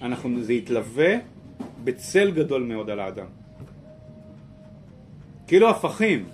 [0.03, 1.15] אנחנו, זה יתלווה
[1.85, 3.27] בצל גדול מאוד על האדם.
[5.47, 6.29] כאילו הפכים.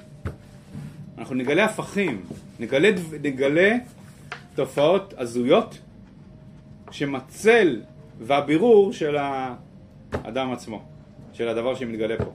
[1.18, 2.22] אנחנו נגלה הפכים,
[2.60, 2.88] נגלה,
[3.22, 3.76] נגלה
[4.54, 5.78] תופעות הזויות
[6.90, 7.80] שמצל
[8.20, 9.16] והבירור של
[10.12, 10.82] האדם עצמו,
[11.32, 12.32] של הדבר שמתגלה פה.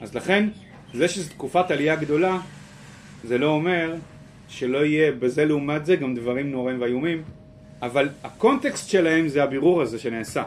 [0.00, 0.48] אז לכן,
[0.94, 2.38] זה שזו תקופת עלייה גדולה,
[3.24, 3.94] זה לא אומר
[4.48, 7.22] שלא יהיה בזה לעומת זה גם דברים נוראים ואיומים,
[7.82, 10.44] אבל הקונטקסט שלהם זה הבירור הזה שנעשה.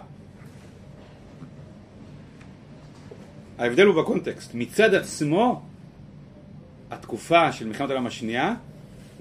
[3.57, 4.53] ההבדל הוא בקונטקסט.
[4.53, 5.61] מצד עצמו,
[6.91, 8.55] התקופה של מלחמת העולם השנייה,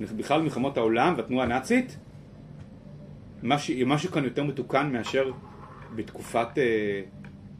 [0.00, 1.96] בכלל מלחמות העולם והתנועה הנאצית,
[3.42, 5.30] משהו, משהו כאן יותר מתוקן מאשר
[5.94, 7.00] בתקופת, אה,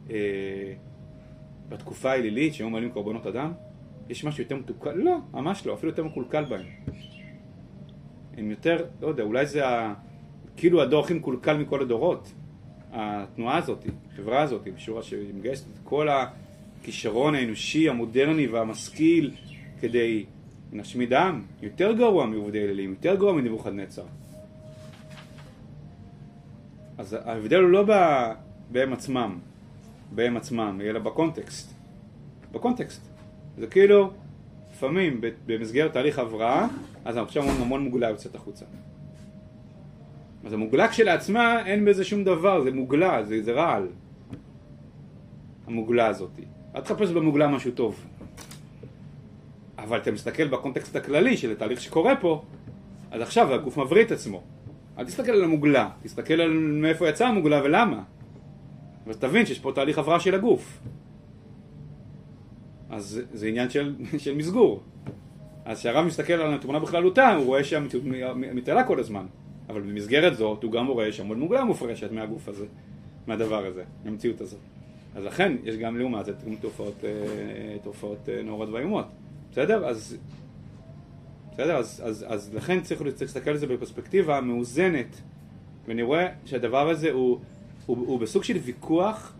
[0.09, 0.73] אה,
[1.69, 3.51] בתקופה האלילית, שהיו מעלים קורבנות אדם.
[4.09, 4.97] יש משהו יותר מתוקן?
[4.97, 6.65] לא, ממש לא, אפילו יותר מקולקל בהם.
[8.37, 9.93] הם יותר, לא יודע, אולי זה ה,
[10.57, 12.33] כאילו הדור הכי מקולקל מכל הדורות.
[12.91, 19.31] התנועה הזאת, החברה הזאת, בשורה שמגייסת את כל הכישרון האנושי, המודרני והמשכיל
[19.81, 20.25] כדי
[20.73, 24.05] להשמיד עם, יותר גרוע מעובדי אלילים, יותר גרוע מנבוכדנצר.
[26.97, 27.85] אז ההבדל הוא לא
[28.71, 29.39] בהם עצמם,
[30.11, 31.73] בהם עצמם, אלא בקונטקסט.
[32.51, 33.07] בקונטקסט.
[33.57, 34.11] זה כאילו,
[34.71, 36.67] לפעמים במסגרת תהליך הבראה,
[37.05, 38.65] אז עכשיו המון, מוגלה יוצאת החוצה.
[40.45, 43.87] אז המוגלה כשלעצמה, אין בזה שום דבר, זה מוגלה, זה, זה רעל.
[45.67, 46.31] המוגלה הזאת.
[46.75, 48.05] אל תחפש במוגלה משהו טוב.
[49.77, 52.43] אבל אתה מסתכל בקונטקסט הכללי של התהליך שקורה פה,
[53.11, 54.43] אז עכשיו הגוף מבריא את עצמו.
[54.97, 58.03] אל תסתכל על המוגלה, תסתכל על מאיפה יצאה המוגלה ולמה.
[59.07, 60.79] ואז תבין שיש פה תהליך הבראה של הגוף.
[62.89, 64.83] אז זה, עניין של, של מסגור.
[65.65, 68.05] אז כשהרב מסתכל על התמונה בכללותה, הוא רואה שהמציאות
[68.35, 69.25] מתעלה כל הזמן.
[69.69, 72.65] אבל במסגרת זאת הוא גם רואה שהמון מוגלה מופרשת מהגוף הזה,
[73.27, 74.59] מהדבר הזה, מהמציאות הזאת.
[75.15, 77.03] אז לכן יש גם לעומת זה תופעות,
[77.83, 79.05] תופעות נוראות ואיומות.
[79.51, 79.85] בסדר?
[79.85, 80.17] אז
[81.51, 81.77] בסדר?
[81.77, 85.21] אז, אז, אז לכן צריך, צריך להסתכל על זה בפרספקטיבה מאוזנת,
[85.87, 87.39] ואני רואה שהדבר הזה הוא,
[87.87, 89.33] הוא, הוא בסוג של ויכוח,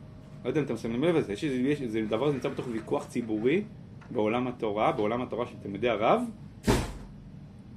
[0.43, 3.05] לא יודע אם אתם שמים לב לזה, יש, יש, זה דבר הזה נמצא בתוך ויכוח
[3.05, 3.63] ציבורי
[4.11, 6.21] בעולם התורה, בעולם התורה של תלמידי הרב,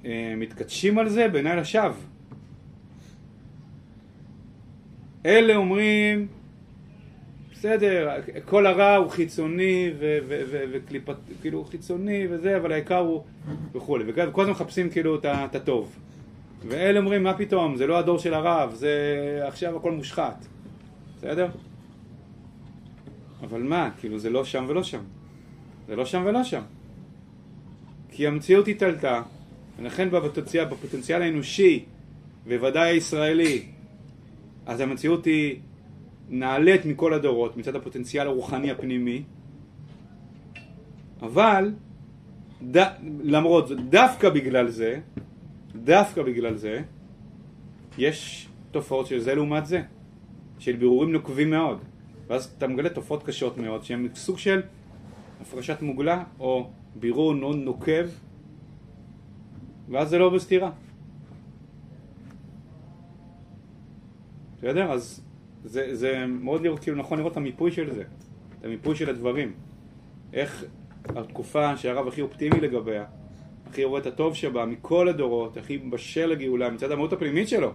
[0.04, 1.92] אה, מתכתשים על זה בעיני לשווא.
[5.26, 6.26] אלה אומרים,
[7.52, 8.10] בסדר,
[8.44, 9.90] כל הרע הוא חיצוני
[10.72, 13.22] וקליפת, כאילו חיצוני וזה, אבל העיקר הוא
[13.74, 15.96] וכולי, וכל הזמן מחפשים כאילו את הטוב.
[16.68, 18.94] ואלה אומרים, מה פתאום, זה לא הדור של הרב, זה
[19.46, 20.46] עכשיו הכל מושחת,
[21.20, 21.48] בסדר?
[23.40, 25.02] אבל מה, כאילו זה לא שם ולא שם.
[25.88, 26.62] זה לא שם ולא שם.
[28.10, 29.22] כי המציאות התעלתה,
[29.78, 31.84] ולכן בפוטנציאל, בפוטנציאל האנושי,
[32.48, 33.62] בוודאי הישראלי,
[34.66, 35.60] אז המציאות היא
[36.28, 39.22] נעלית מכל הדורות, מצד הפוטנציאל הרוחני הפנימי,
[41.22, 41.72] אבל
[42.70, 42.76] ד...
[43.22, 45.00] למרות זאת, דווקא בגלל זה,
[45.84, 46.82] דווקא בגלל זה,
[47.98, 49.82] יש תופעות של זה לעומת זה,
[50.60, 51.78] של בירורים נוקבים מאוד,
[52.26, 54.60] ואז אתה מגלה תופעות קשות מאוד, שהן סוג של
[55.40, 58.06] הפרשת מוגלה, או בירור מאוד נוקב,
[59.88, 60.70] ואז זה לא בסתירה.
[64.58, 64.92] בסדר?
[64.92, 65.22] אז
[65.64, 68.02] זה, זה מאוד לראות, כאילו נכון לראות את המיפוי של זה,
[68.58, 69.52] את המיפוי של הדברים.
[70.32, 70.64] איך
[71.08, 73.04] התקופה שהרב הכי אופטימי לגביה,
[73.66, 77.72] הכי רואה את הטוב שבה מכל הדורות, הכי בשל לגאולה מצד המהות הפנימית שלו,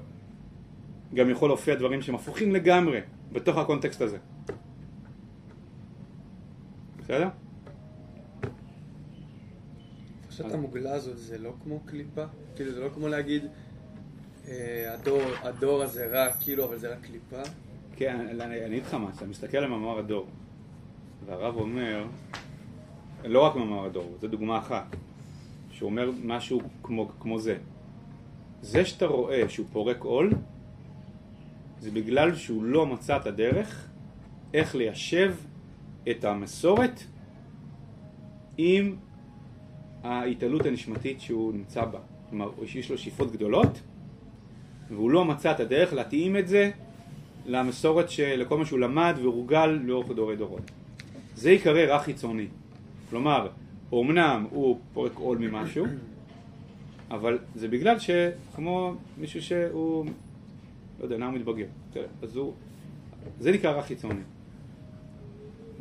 [1.13, 2.99] גם יכול להופיע דברים שהם הפוכים לגמרי
[3.31, 4.17] בתוך הקונטקסט הזה.
[6.99, 7.29] בסדר?
[10.27, 12.23] פרשת המוגלה הזאת זה לא כמו קליפה?
[12.55, 13.43] כאילו זה לא כמו להגיד
[14.47, 17.41] אה, הדור, הדור הזה רע, כאילו, אבל זה רק קליפה?
[17.95, 20.27] כן, אני אגיד לך מה, אתה מסתכל על מאמר הדור,
[21.25, 22.05] והרב אומר,
[23.25, 24.95] לא רק מאמר הדור, זו דוגמה אחת,
[25.71, 27.57] שהוא אומר משהו כמו, כמו זה.
[28.61, 30.33] זה שאתה רואה שהוא פורק עול,
[31.85, 33.87] זה בגלל שהוא לא מצא את הדרך
[34.53, 35.35] איך ליישב
[36.09, 37.03] את המסורת
[38.57, 38.95] עם
[40.03, 41.99] ההתעלות הנשמתית שהוא נמצא בה.
[42.29, 43.81] כלומר, יש לו שאיפות גדולות,
[44.91, 46.71] והוא לא מצא את הדרך להתאים את זה
[47.45, 50.71] למסורת, של, לכל מה שהוא למד והורגל לאורך דורי דורות.
[51.35, 52.47] זה ייקרא רע חיצוני.
[53.09, 53.47] כלומר,
[53.91, 55.85] אומנם הוא פורק עול ממשהו,
[57.11, 60.05] אבל זה בגלל שכמו מישהו שהוא,
[60.99, 61.65] לא יודע, נער מתבגר,
[62.21, 62.53] אז הוא,
[63.39, 64.21] זה נקרא רע חיצוני.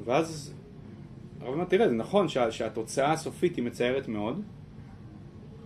[0.05, 0.55] ואז
[1.41, 4.43] הרב אומר, תראה, זה נכון שה, שהתוצאה הסופית היא מצערת מאוד,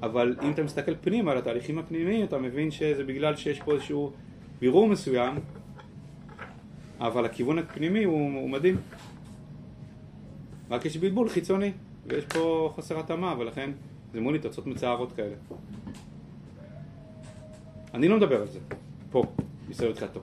[0.03, 4.13] אבל אם אתה מסתכל פנימה על התהליכים הפנימיים, אתה מבין שזה בגלל שיש פה איזשהו
[4.61, 5.35] בירור מסוים,
[7.01, 8.77] אבל הכיוון הפנימי הוא, הוא מדהים.
[10.71, 11.73] רק יש בלבול חיצוני,
[12.07, 13.71] ויש פה חוסר התאמה, ולכן
[14.13, 15.35] זה מול לי תוצאות מצערות כאלה.
[17.95, 18.59] אני לא מדבר על זה,
[19.11, 19.25] פה,
[19.69, 20.21] בישראל תחילתו.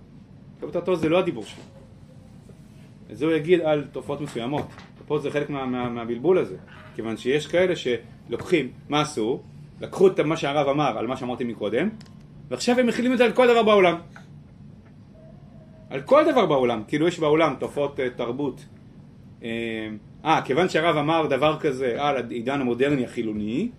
[0.60, 1.64] תחילתו זה לא הדיבור שלי.
[3.12, 4.68] את זה הוא יגיד על תופעות מסוימות.
[5.08, 6.58] פה זה חלק מה, מה, מהבלבול הזה,
[6.96, 9.40] כיוון שיש כאלה שלוקחים, מה עשו?
[9.82, 11.90] לקחו את מה שהרב אמר על מה שאמרתי מקודם,
[12.50, 13.96] ועכשיו הם מכילים את זה על כל דבר בעולם.
[15.90, 18.66] על כל דבר בעולם, כאילו יש בעולם תופעות uh, תרבות.
[19.44, 19.90] אה,
[20.24, 23.70] uh, כיוון שהרב אמר דבר כזה על העידן המודרני החילוני,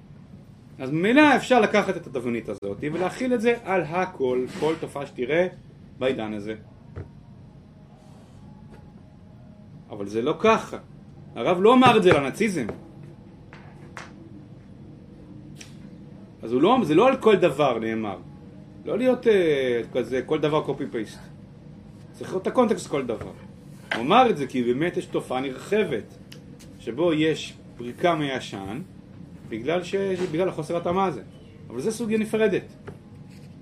[0.78, 5.46] אז ממילא אפשר לקחת את התבנית הזאת ולהכיל את זה על הכל, כל תופעה שתראה
[5.98, 6.54] בעידן הזה.
[9.90, 10.78] אבל זה לא ככה.
[11.34, 12.66] הרב לא אמר את זה לנאציזם.
[16.42, 18.18] אז לא, זה לא על כל דבר נאמר.
[18.84, 19.28] לא להיות uh,
[19.94, 21.18] כזה, כל דבר קופי פייסט.
[22.12, 23.32] צריך את הקונטקסט כל דבר.
[23.94, 26.14] הוא אמר את זה כי באמת יש תופעה נרחבת,
[26.78, 28.80] שבו יש פריקה מהישן,
[29.48, 29.94] בגלל, ש...
[30.32, 31.22] בגלל החוסר התאמה הזה.
[31.70, 32.62] אבל זו סוגיה נפרדת.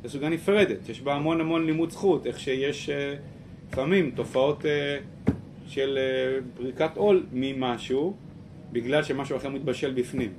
[0.04, 5.30] זו סוגיה נפרדת, יש בה המון המון לימוד זכות, איך שיש uh, לפעמים תופעות uh,
[5.66, 8.16] של uh, פריקת עול ממשהו,
[8.72, 10.32] בגלל שמשהו אחר מתבשל בפנים.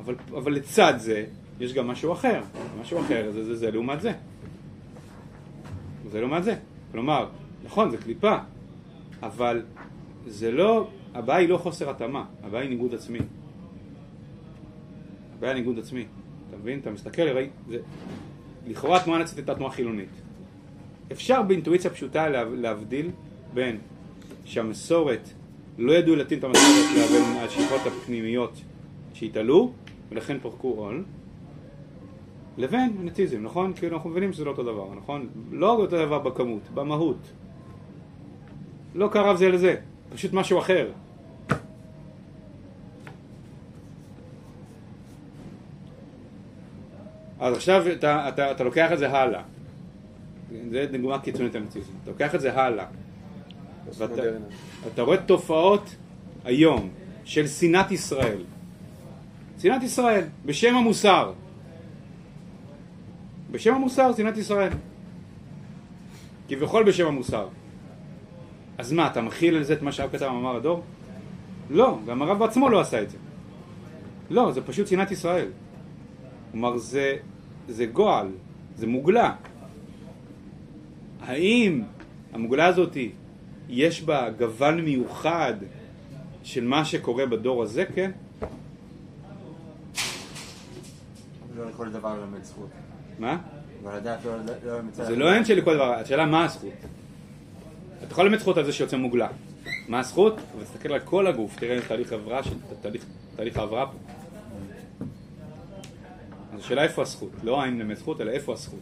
[0.00, 1.24] אבל, אבל לצד זה,
[1.60, 2.42] יש גם משהו אחר.
[2.80, 4.12] משהו אחר זה זה, זה לעומת זה.
[6.10, 6.54] זה לעומת זה.
[6.92, 7.28] כלומר,
[7.64, 8.36] נכון, זה קליפה,
[9.22, 9.62] אבל
[10.26, 13.18] זה לא, הבעיה היא לא חוסר התאמה, הבעיה היא ניגוד עצמי.
[15.44, 16.04] הבעיה היא ניגוד עצמי.
[16.48, 16.78] אתה מבין?
[16.78, 17.78] אתה מסתכל, הרי זה...
[18.66, 20.08] לכאורה התנועה הנאצית הייתה תנועה חילונית.
[21.12, 23.10] אפשר באינטואיציה פשוטה להבדיל
[23.54, 23.78] בין
[24.44, 25.28] שהמסורת,
[25.78, 28.60] לא ידעו להתאים את המסורת לבין השאיפות הפנימיות
[29.14, 29.72] שהתעלו,
[30.10, 31.04] ולכן פרקו עול,
[32.58, 33.72] לבין הנאציזם, נכון?
[33.72, 35.28] כאילו אנחנו מבינים שזה לא אותו דבר, נכון?
[35.52, 37.32] לא אותו דבר בכמות, במהות.
[38.94, 39.76] לא קרב זה לזה,
[40.14, 40.90] פשוט משהו אחר.
[47.44, 49.42] אז עכשיו אתה, אתה, אתה לוקח את זה הלאה.
[50.70, 51.86] זה דוגמה קיצונית למציאות.
[52.02, 52.86] אתה לוקח את זה הלאה.
[53.98, 54.22] ואתה.
[54.92, 55.96] אתה רואה תופעות
[56.44, 56.88] היום
[57.24, 58.38] של שנאת ישראל.
[59.62, 61.32] שנאת ישראל, בשם המוסר.
[63.50, 64.72] בשם המוסר, שנאת ישראל.
[66.48, 67.48] כביכול בשם המוסר.
[68.78, 70.82] אז מה, אתה מכיל על זה את מה שהרב כתב אמר הדור?
[71.70, 73.18] לא, גם הרב בעצמו לא עשה את זה.
[74.30, 75.48] לא, זה פשוט שנאת ישראל.
[76.52, 77.16] כלומר, זה,
[77.68, 78.28] זה גועל,
[78.76, 79.34] זה מוגלה.
[81.20, 81.82] האם
[82.32, 82.96] המוגלה הזאת,
[83.68, 85.54] יש בה גוון מיוחד
[86.42, 87.84] של מה שקורה בדור הזה?
[87.94, 88.10] כן.
[91.56, 92.68] לא לכל דבר ללמד זכות.
[93.18, 93.38] מה?
[93.82, 96.72] אבל לדעת לא לא ללמד זה לא עניין של כל דבר, השאלה מה הזכות.
[97.98, 99.28] אתה יכול ללמד זכות על זה שיוצא מוגלה.
[99.88, 100.34] מה הזכות?
[100.56, 102.54] אבל תסתכל על כל הגוף, תראה תהליך ההבראה של
[103.36, 103.98] תהליך, ההבראה פה.
[106.64, 108.78] השאלה איפה הזכות, לא האם ללמד זכות, אלא איפה הזכות.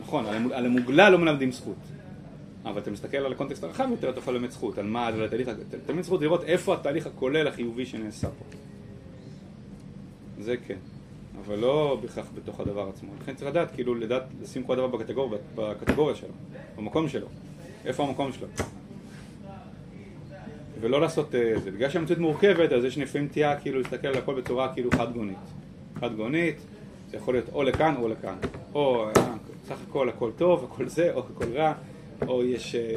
[0.00, 1.76] נכון, על המוג- על המוגלה לא מלמדים זכות.
[2.64, 5.48] אבל אתה מסתכל על הקונטקסט הרחב יותר, אתה יכול ללמד זכות, על מה, על התהליך,
[5.86, 8.44] תלמד זכות לראות איפה התהליך הכולל החיובי שנעשה פה.
[10.40, 10.76] זה כן,
[11.46, 13.10] אבל לא בהכרח בתוך הדבר עצמו.
[13.22, 16.28] לכן צריך לדעת, כאילו, לדעת, לשים כל דבר בקטגוריה, בקטגוריה שלו,
[16.76, 17.26] במקום שלו.
[17.84, 18.46] איפה המקום שלו.
[20.80, 21.70] ולא לעשות אה, זה.
[21.70, 25.36] בגלל שהמציאות מורכבת, אז יש לפעמים נטייה כאילו להסתכל על הכל בצורה כאילו חד גונית.
[26.00, 26.56] חד גונית,
[27.10, 28.36] זה יכול להיות או לכאן או לכאן.
[28.74, 29.12] או אה,
[29.66, 31.74] סך הכל הכל טוב, הכל זה, או הכל רע,
[32.26, 32.74] או יש...
[32.74, 32.94] אה,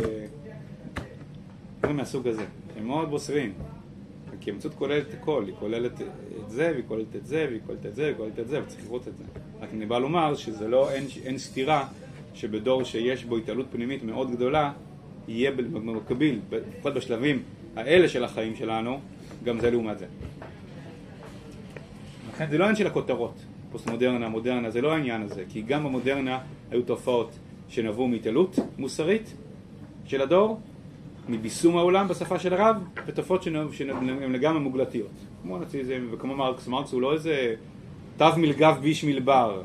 [1.79, 2.45] דברים מהסוג הזה.
[2.77, 3.53] הם מאוד בוסריים.
[4.41, 7.95] כי המציאות כוללת הכל, היא כוללת את זה, והיא כוללת את זה, והיא כוללת את
[7.95, 9.23] זה, והיא כוללת את זה, וצריך לראות את זה.
[9.61, 11.87] רק אני בא לומר שזה לא, אין, אין סתירה
[12.33, 14.71] שבדור שיש בו התעלות פנימית מאוד גדולה,
[15.27, 17.43] יהיה במקביל, לפחות בשלבים
[17.75, 18.99] האלה של החיים שלנו,
[19.43, 20.05] גם זה לעומת זה.
[22.33, 23.33] לכן זה לא העניין של הכותרות,
[23.71, 26.39] פוסט מודרנה, זה לא העניין הזה, כי גם במודרנה
[26.71, 27.31] היו תופעות
[27.69, 29.33] שנבעו מהתעלות מוסרית
[30.05, 30.59] של הדור,
[31.29, 32.75] מביסום העולם בשפה של הרב,
[33.07, 35.11] ותופעות שהן לגמרי מוגלתיות.
[35.41, 37.55] כמו נאציזם וכמו מרקס, מרקס הוא לא איזה
[38.17, 39.61] טב מלגו ביש מלבר,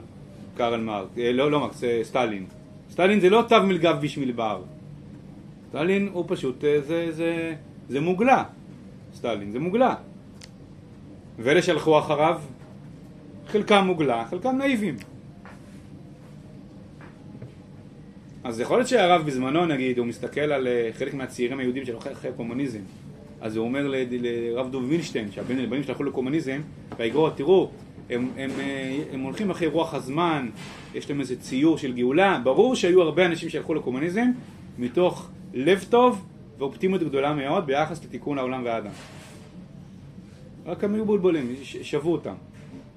[0.57, 2.47] קרל מרקס, אה, לא, לא מרקס, אה, סטלין.
[2.91, 4.63] סטלין זה לא טב מלגו ביש מלבר.
[5.69, 7.55] סטלין הוא פשוט, אה, זה, זה,
[7.89, 8.45] זה מוגלה.
[9.15, 9.95] סטלין זה מוגלה.
[11.39, 12.41] ואלה שהלכו אחריו,
[13.49, 14.97] חלקם מוגלה, חלקם נאיבים.
[18.45, 22.31] אז יכול להיות שהרב בזמנו, נגיד, הוא מסתכל על אה, חלק מהצעירים היהודים שהלכו אחרי
[22.31, 22.81] הקומוניזם,
[23.41, 26.61] אז הוא אומר לרב דוב וינשטיין, שהבנים שלו הלכו לקומוניזם,
[26.99, 27.71] והאגרות, תראו,
[28.11, 30.49] הם, הם, אה, הם הולכים אחרי רוח הזמן,
[30.95, 34.27] יש להם איזה ציור של גאולה, ברור שהיו הרבה אנשים שהלכו לקומוניזם
[34.79, 36.25] מתוך לב טוב
[36.59, 38.91] ואופטימיות גדולה מאוד ביחס לתיקון העולם והאדם.
[40.67, 42.35] רק הם היו בולבולים, ש- שבו אותם.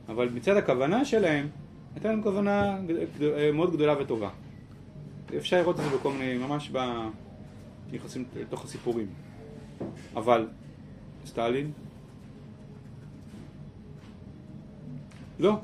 [0.10, 1.48] אבל מצד הכוונה שלהם,
[1.96, 4.30] הייתה להם כוונה גד- מאוד גדולה וטובה.
[5.38, 6.78] אפשר לראות את זה בכל מיני, ממש ב...
[7.92, 9.08] נכנסים לתוך הסיפורים.
[10.16, 10.48] אבל
[11.26, 11.72] סטלין?
[15.40, 15.60] לא.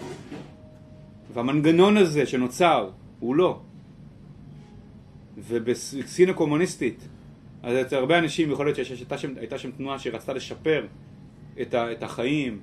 [1.34, 2.89] והמנגנון הזה שנוצר
[3.20, 3.62] הוא לא.
[5.38, 7.08] ובסין הקומוניסטית,
[7.64, 10.86] אז אצל הרבה אנשים יכול להיות שהייתה שם, שם תנועה שרצתה לשפר
[11.62, 12.60] את, ה, את החיים,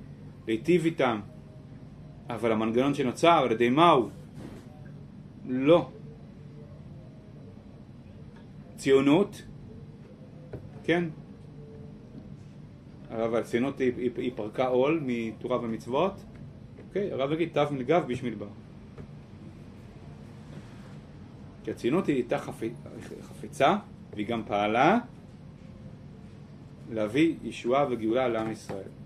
[0.47, 1.19] להיטיב איתם,
[2.29, 4.09] אבל המנגנון שנוצר על ידי מהו?
[5.47, 5.89] לא.
[8.77, 9.41] ציונות,
[10.83, 11.03] כן,
[13.09, 16.13] אבל הציונות היא, היא, היא פרקה עול מתורה ומצוות,
[16.87, 18.47] אוקיי, הרב יגיד תו מלגב ביש מדבר.
[21.63, 22.63] כי הציונות היא הייתה חפ...
[23.21, 23.75] חפצה,
[24.13, 24.99] והיא גם פעלה
[26.91, 29.02] להביא ישועה וגאולה לעם ישראל.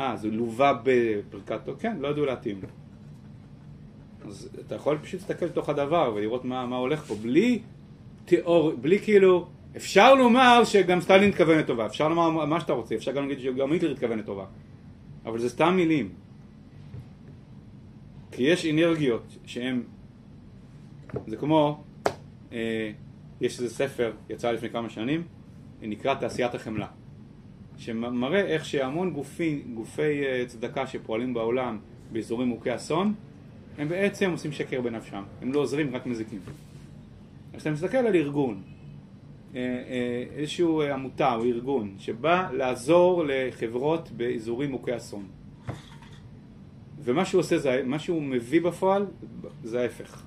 [0.00, 2.60] אה, זה לווה בפרקת, כן, לא ידעו להתאים.
[4.26, 7.62] אז אתה יכול פשוט להסתכל לתוך הדבר ולראות מה, מה הולך פה, בלי
[8.24, 13.12] תיאור, בלי כאילו, אפשר לומר שגם סטלין התכוון לטובה, אפשר לומר מה שאתה רוצה, אפשר
[13.12, 14.44] גם להגיד שגם היטלר התכוון לטובה,
[15.24, 16.08] אבל זה סתם מילים.
[18.32, 19.82] כי יש אנרגיות שהן,
[21.26, 21.84] זה כמו,
[22.52, 22.90] אה,
[23.40, 25.22] יש איזה ספר, יצא לפני כמה שנים,
[25.82, 26.86] נקרא תעשיית החמלה,
[27.78, 31.78] שמראה איך שהמון גופי, גופי אה, צדקה שפועלים בעולם
[32.12, 33.14] באזורים מוכי אסון,
[33.78, 36.40] הם בעצם עושים שקר בנפשם, הם לא עוזרים, רק מזיקים.
[37.54, 38.62] אז אתה מסתכל על ארגון,
[39.54, 45.26] אה, אה, איזשהו עמותה או ארגון שבא לעזור לחברות באזורים מוכי אסון.
[47.00, 49.06] ומה שהוא עושה, זה, מה שהוא מביא בפועל,
[49.64, 50.22] זה ההפך.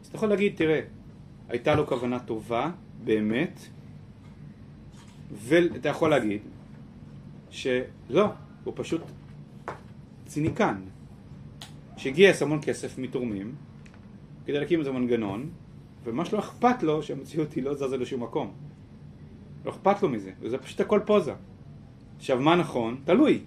[0.00, 0.80] אז אתה יכול להגיד, תראה,
[1.48, 2.70] הייתה לו כוונה טובה,
[3.04, 3.60] באמת,
[5.32, 6.40] ואתה יכול להגיד
[7.54, 8.26] שלא,
[8.64, 9.00] הוא פשוט
[10.26, 10.76] ציניקן.
[11.96, 13.54] שגייס המון כסף מתורמים
[14.46, 15.50] כדי להקים איזה מנגנון,
[16.04, 18.52] ומה שלא אכפת לו שהמציאות היא לא זזה לשום מקום.
[19.64, 21.32] לא אכפת לו מזה, וזה פשוט הכל פוזה.
[22.16, 23.00] עכשיו, מה נכון?
[23.04, 23.40] תלוי.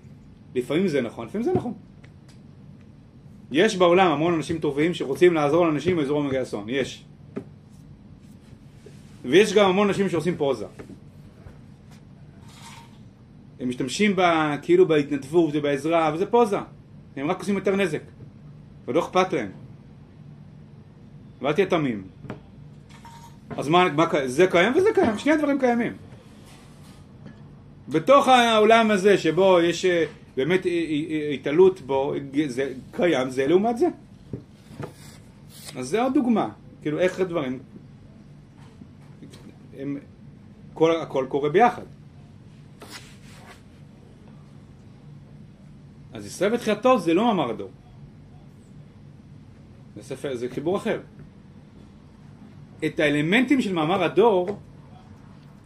[0.55, 1.73] לפעמים זה נכון, לפעמים זה נכון.
[3.51, 7.03] יש בעולם המון אנשים טובים שרוצים לעזור לאנשים באזור מגי אסון, יש.
[9.25, 10.65] ויש גם המון אנשים שעושים פוזה.
[13.59, 16.57] הם משתמשים בה, כאילו בהתנדבות ובעזרה, וזה פוזה.
[17.15, 18.01] הם רק עושים יותר נזק.
[18.87, 19.51] ולא אכפת להם.
[21.41, 22.03] ואל תהיה תמים.
[23.49, 25.93] אז מה, מה, זה קיים וזה קיים, שני הדברים קיימים.
[27.89, 30.05] בתוך העולם הזה שבו יש אה,
[30.37, 32.13] באמת אה, אה, התעלות בו,
[32.47, 33.87] זה קיים זה לעומת זה.
[35.75, 36.49] אז זה עוד דוגמה,
[36.81, 37.59] כאילו איך הדברים,
[39.77, 39.97] הם,
[40.73, 41.83] כל, הכל קורה ביחד.
[46.17, 47.69] אז ישראל בתחילתו זה לא מאמר הדור.
[49.95, 50.99] זה ספר, זה חיבור אחר.
[52.85, 54.59] את האלמנטים של מאמר הדור,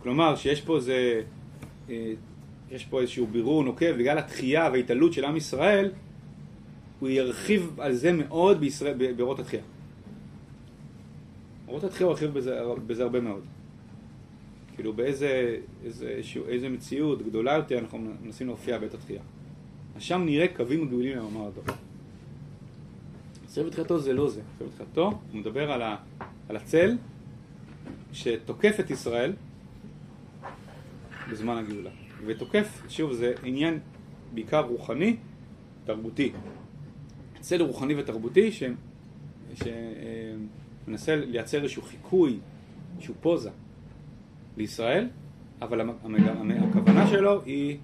[0.04, 1.22] כלומר שיש פה איזה,
[1.90, 2.14] אה,
[2.72, 5.92] יש פה איזשהו בירור נוקב בגלל התחייה וההתעלות של עם ישראל,
[7.00, 9.64] הוא ירחיב על זה מאוד בישראל, באורות התחייה.
[11.68, 13.44] אורות התחייה הוא ירחיב בזה, בזה הרבה מאוד.
[14.76, 19.22] כאילו באיזה איזה, איזה, מציאות גדולה יותר אנחנו מנסים להופיע בעת התחייה.
[20.02, 21.64] שם נראה קווים גדולים למאמר הדור.
[23.48, 24.42] סבב תחילתו זה לא זה.
[24.60, 25.96] סבב תחילתו הוא מדבר על, ה,
[26.50, 26.98] על הצל
[28.14, 29.34] שתוקף את ישראל
[31.32, 31.90] בזמן הגאולה.
[32.26, 33.80] ותוקף, שוב, זה עניין
[34.34, 35.16] בעיקר רוחני,
[35.86, 36.32] תרבותי.
[37.40, 38.50] צל רוחני ותרבותי
[40.88, 42.40] שמנסה לייצר איזשהו חיקוי,
[42.96, 43.50] איזשהו פוזה
[44.58, 45.08] לישראל,
[45.62, 47.78] אבל הכוונה שלו היא,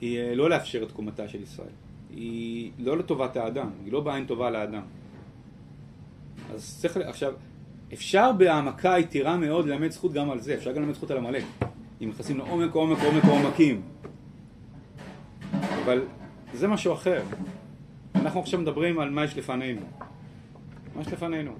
[0.00, 1.68] היא אה, לא לאפשר את תקומתה של ישראל.
[2.10, 4.82] היא לא לטובת האדם, היא לא בעין טובה לאדם.
[6.54, 7.32] אז צריך, עכשיו,
[7.92, 11.44] אפשר בהעמקה יתירה מאוד ללמד זכות גם על זה, אפשר גם ללמד זכות על עמלק,
[12.02, 13.82] אם נכנסים לעומק, עומק, עומק, עומקים.
[15.84, 16.02] אבל
[16.54, 17.22] זה משהו אחר.
[18.14, 19.80] אנחנו עכשיו מדברים על מה יש לפנינו.
[20.94, 21.52] מה יש לפנינו.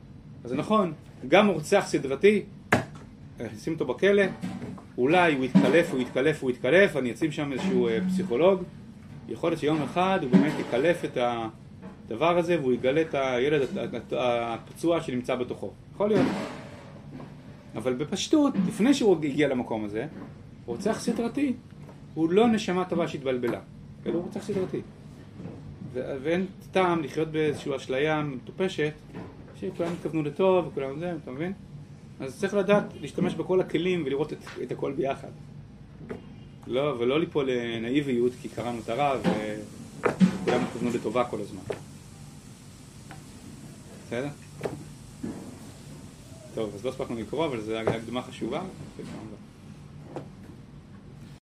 [0.44, 0.92] אז זה נכון,
[1.28, 2.42] גם רוצח סדרתי,
[3.40, 4.22] נשים אותו בכלא,
[4.98, 8.62] אולי הוא יתקלף, הוא יתקלף, הוא יתקלף, אני אשים שם איזשהו אה, פסיכולוג,
[9.28, 11.18] יכול להיות שיום אחד הוא באמת יקלף את
[12.06, 13.62] הדבר הזה והוא יגלה את הילד
[14.12, 15.70] הפצוע שנמצא בתוכו.
[15.94, 16.26] יכול להיות.
[17.76, 20.06] אבל בפשטות, לפני שהוא הגיע למקום הזה,
[20.66, 21.52] רוצח סדרתי
[22.14, 23.60] הוא לא נשמה טובה שהתבלבלה,
[24.06, 24.80] אלא הוא רוצח סדרתי.
[25.94, 28.92] ואין טעם לחיות באיזושהי אשליה מטופשת
[29.60, 31.52] שכולם התכוונו לטוב וכולם זה, אתה מבין?
[32.20, 35.28] אז צריך לדעת להשתמש בכל הכלים ולראות את, את הכל ביחד.
[36.66, 41.62] לא, ולא ליפול לנאיביות כי קראנו את הרב וכולם התכוונו לטובה כל הזמן.
[44.06, 44.28] בסדר?
[46.54, 48.62] טוב, אז לא הספקנו לקרוא, אבל זו הקדמה חשובה.